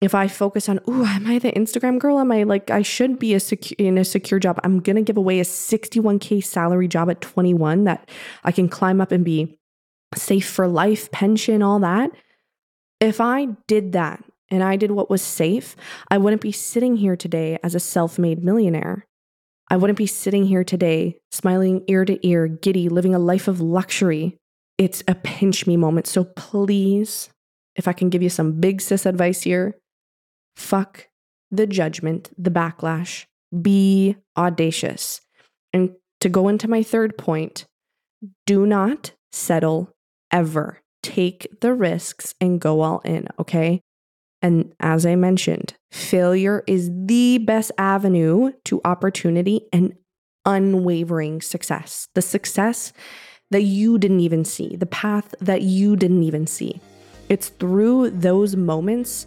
[0.00, 2.20] if I focus on, oh, am I the Instagram girl?
[2.20, 4.60] Am I like, I should be a secu- in a secure job.
[4.62, 8.08] I'm going to give away a 61K salary job at 21 that
[8.44, 9.58] I can climb up and be
[10.14, 12.12] safe for life, pension, all that.
[13.00, 15.74] If I did that and I did what was safe,
[16.08, 19.08] I wouldn't be sitting here today as a self made millionaire.
[19.68, 23.60] I wouldn't be sitting here today smiling ear to ear, giddy, living a life of
[23.60, 24.36] luxury.
[24.78, 26.06] It's a pinch me moment.
[26.06, 27.30] So please,
[27.76, 29.76] if I can give you some big sis advice here,
[30.56, 31.08] Fuck
[31.50, 33.26] the judgment, the backlash.
[33.60, 35.20] Be audacious.
[35.72, 37.66] And to go into my third point,
[38.46, 39.92] do not settle
[40.32, 40.80] ever.
[41.02, 43.80] Take the risks and go all in, okay?
[44.44, 49.94] And as I mentioned, failure is the best avenue to opportunity and
[50.44, 52.08] unwavering success.
[52.12, 52.92] The success
[53.50, 56.78] that you didn't even see, the path that you didn't even see.
[57.30, 59.26] It's through those moments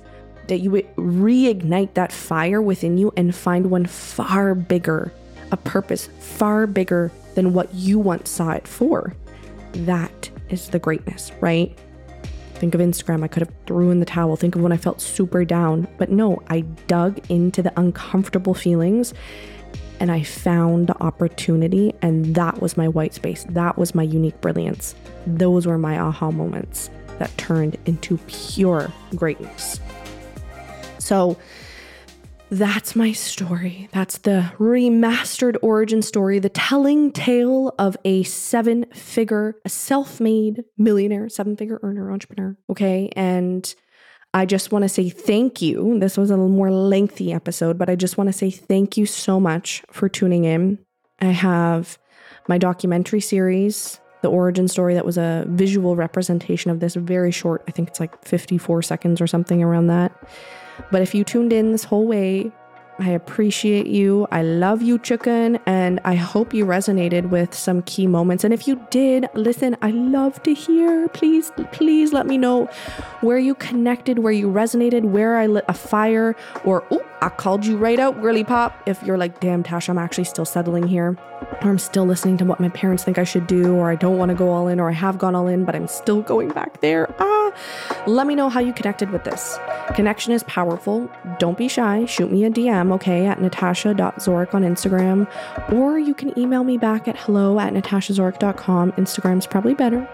[0.49, 5.11] that you reignite that fire within you and find one far bigger,
[5.51, 9.15] a purpose far bigger than what you once saw it for.
[9.71, 11.75] That is the greatness, right?
[12.59, 13.23] Think of Instagram.
[13.23, 14.35] I could have threw in the towel.
[14.35, 15.87] Think of when I felt super down.
[15.97, 19.13] But no, I dug into the uncomfortable feelings
[19.99, 21.93] and I found the opportunity.
[22.01, 23.45] And that was my white space.
[23.49, 24.95] That was my unique brilliance.
[25.27, 26.89] Those were my aha moments
[27.19, 29.79] that turned into pure greatness.
[30.97, 31.37] So
[32.49, 33.89] that's my story.
[33.91, 40.63] That's the remastered origin story, the telling tale of a seven figure, a self made
[40.77, 42.55] millionaire, seven figure earner, entrepreneur.
[42.69, 43.09] Okay.
[43.15, 43.73] And
[44.33, 45.99] I just want to say thank you.
[45.99, 49.39] This was a more lengthy episode, but I just want to say thank you so
[49.39, 50.79] much for tuning in.
[51.19, 51.97] I have
[52.47, 57.63] my documentary series, the origin story, that was a visual representation of this very short,
[57.67, 60.13] I think it's like 54 seconds or something around that.
[60.91, 62.51] But if you tuned in this whole way,
[62.99, 64.27] I appreciate you.
[64.31, 68.43] I love you, chicken, and I hope you resonated with some key moments.
[68.43, 71.07] And if you did, listen, I love to hear.
[71.09, 72.65] Please, please let me know
[73.21, 77.65] where you connected, where you resonated, where I lit a fire, or oh, I called
[77.65, 78.81] you right out, girly pop.
[78.87, 81.15] If you're like, damn, Tash, I'm actually still settling here,
[81.61, 84.17] or I'm still listening to what my parents think I should do, or I don't
[84.17, 86.49] want to go all in, or I have gone all in, but I'm still going
[86.49, 87.13] back there.
[87.19, 87.36] Ah,
[88.05, 89.57] let me know how you connected with this.
[89.95, 91.09] Connection is powerful.
[91.39, 92.05] Don't be shy.
[92.05, 95.31] Shoot me a DM, okay, at natasha.zoric on Instagram,
[95.71, 98.91] or you can email me back at hello at natashazoric.com.
[98.93, 100.07] Instagram's probably better,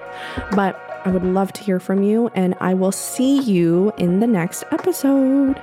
[0.55, 4.27] but I would love to hear from you, and I will see you in the
[4.27, 5.61] next episode.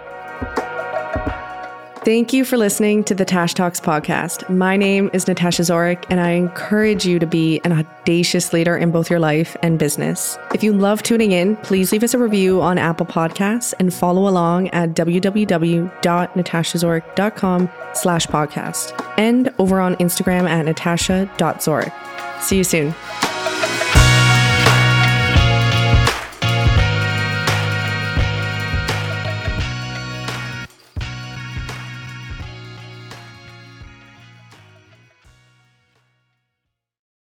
[2.02, 4.48] Thank you for listening to the Tash Talks podcast.
[4.48, 8.90] My name is Natasha Zoric, and I encourage you to be an audacious leader in
[8.90, 10.38] both your life and business.
[10.54, 14.26] If you love tuning in, please leave us a review on Apple Podcasts and follow
[14.26, 21.92] along at www.natashazoric.com slash podcast and over on Instagram at natasha.zoric.
[22.40, 22.94] See you soon.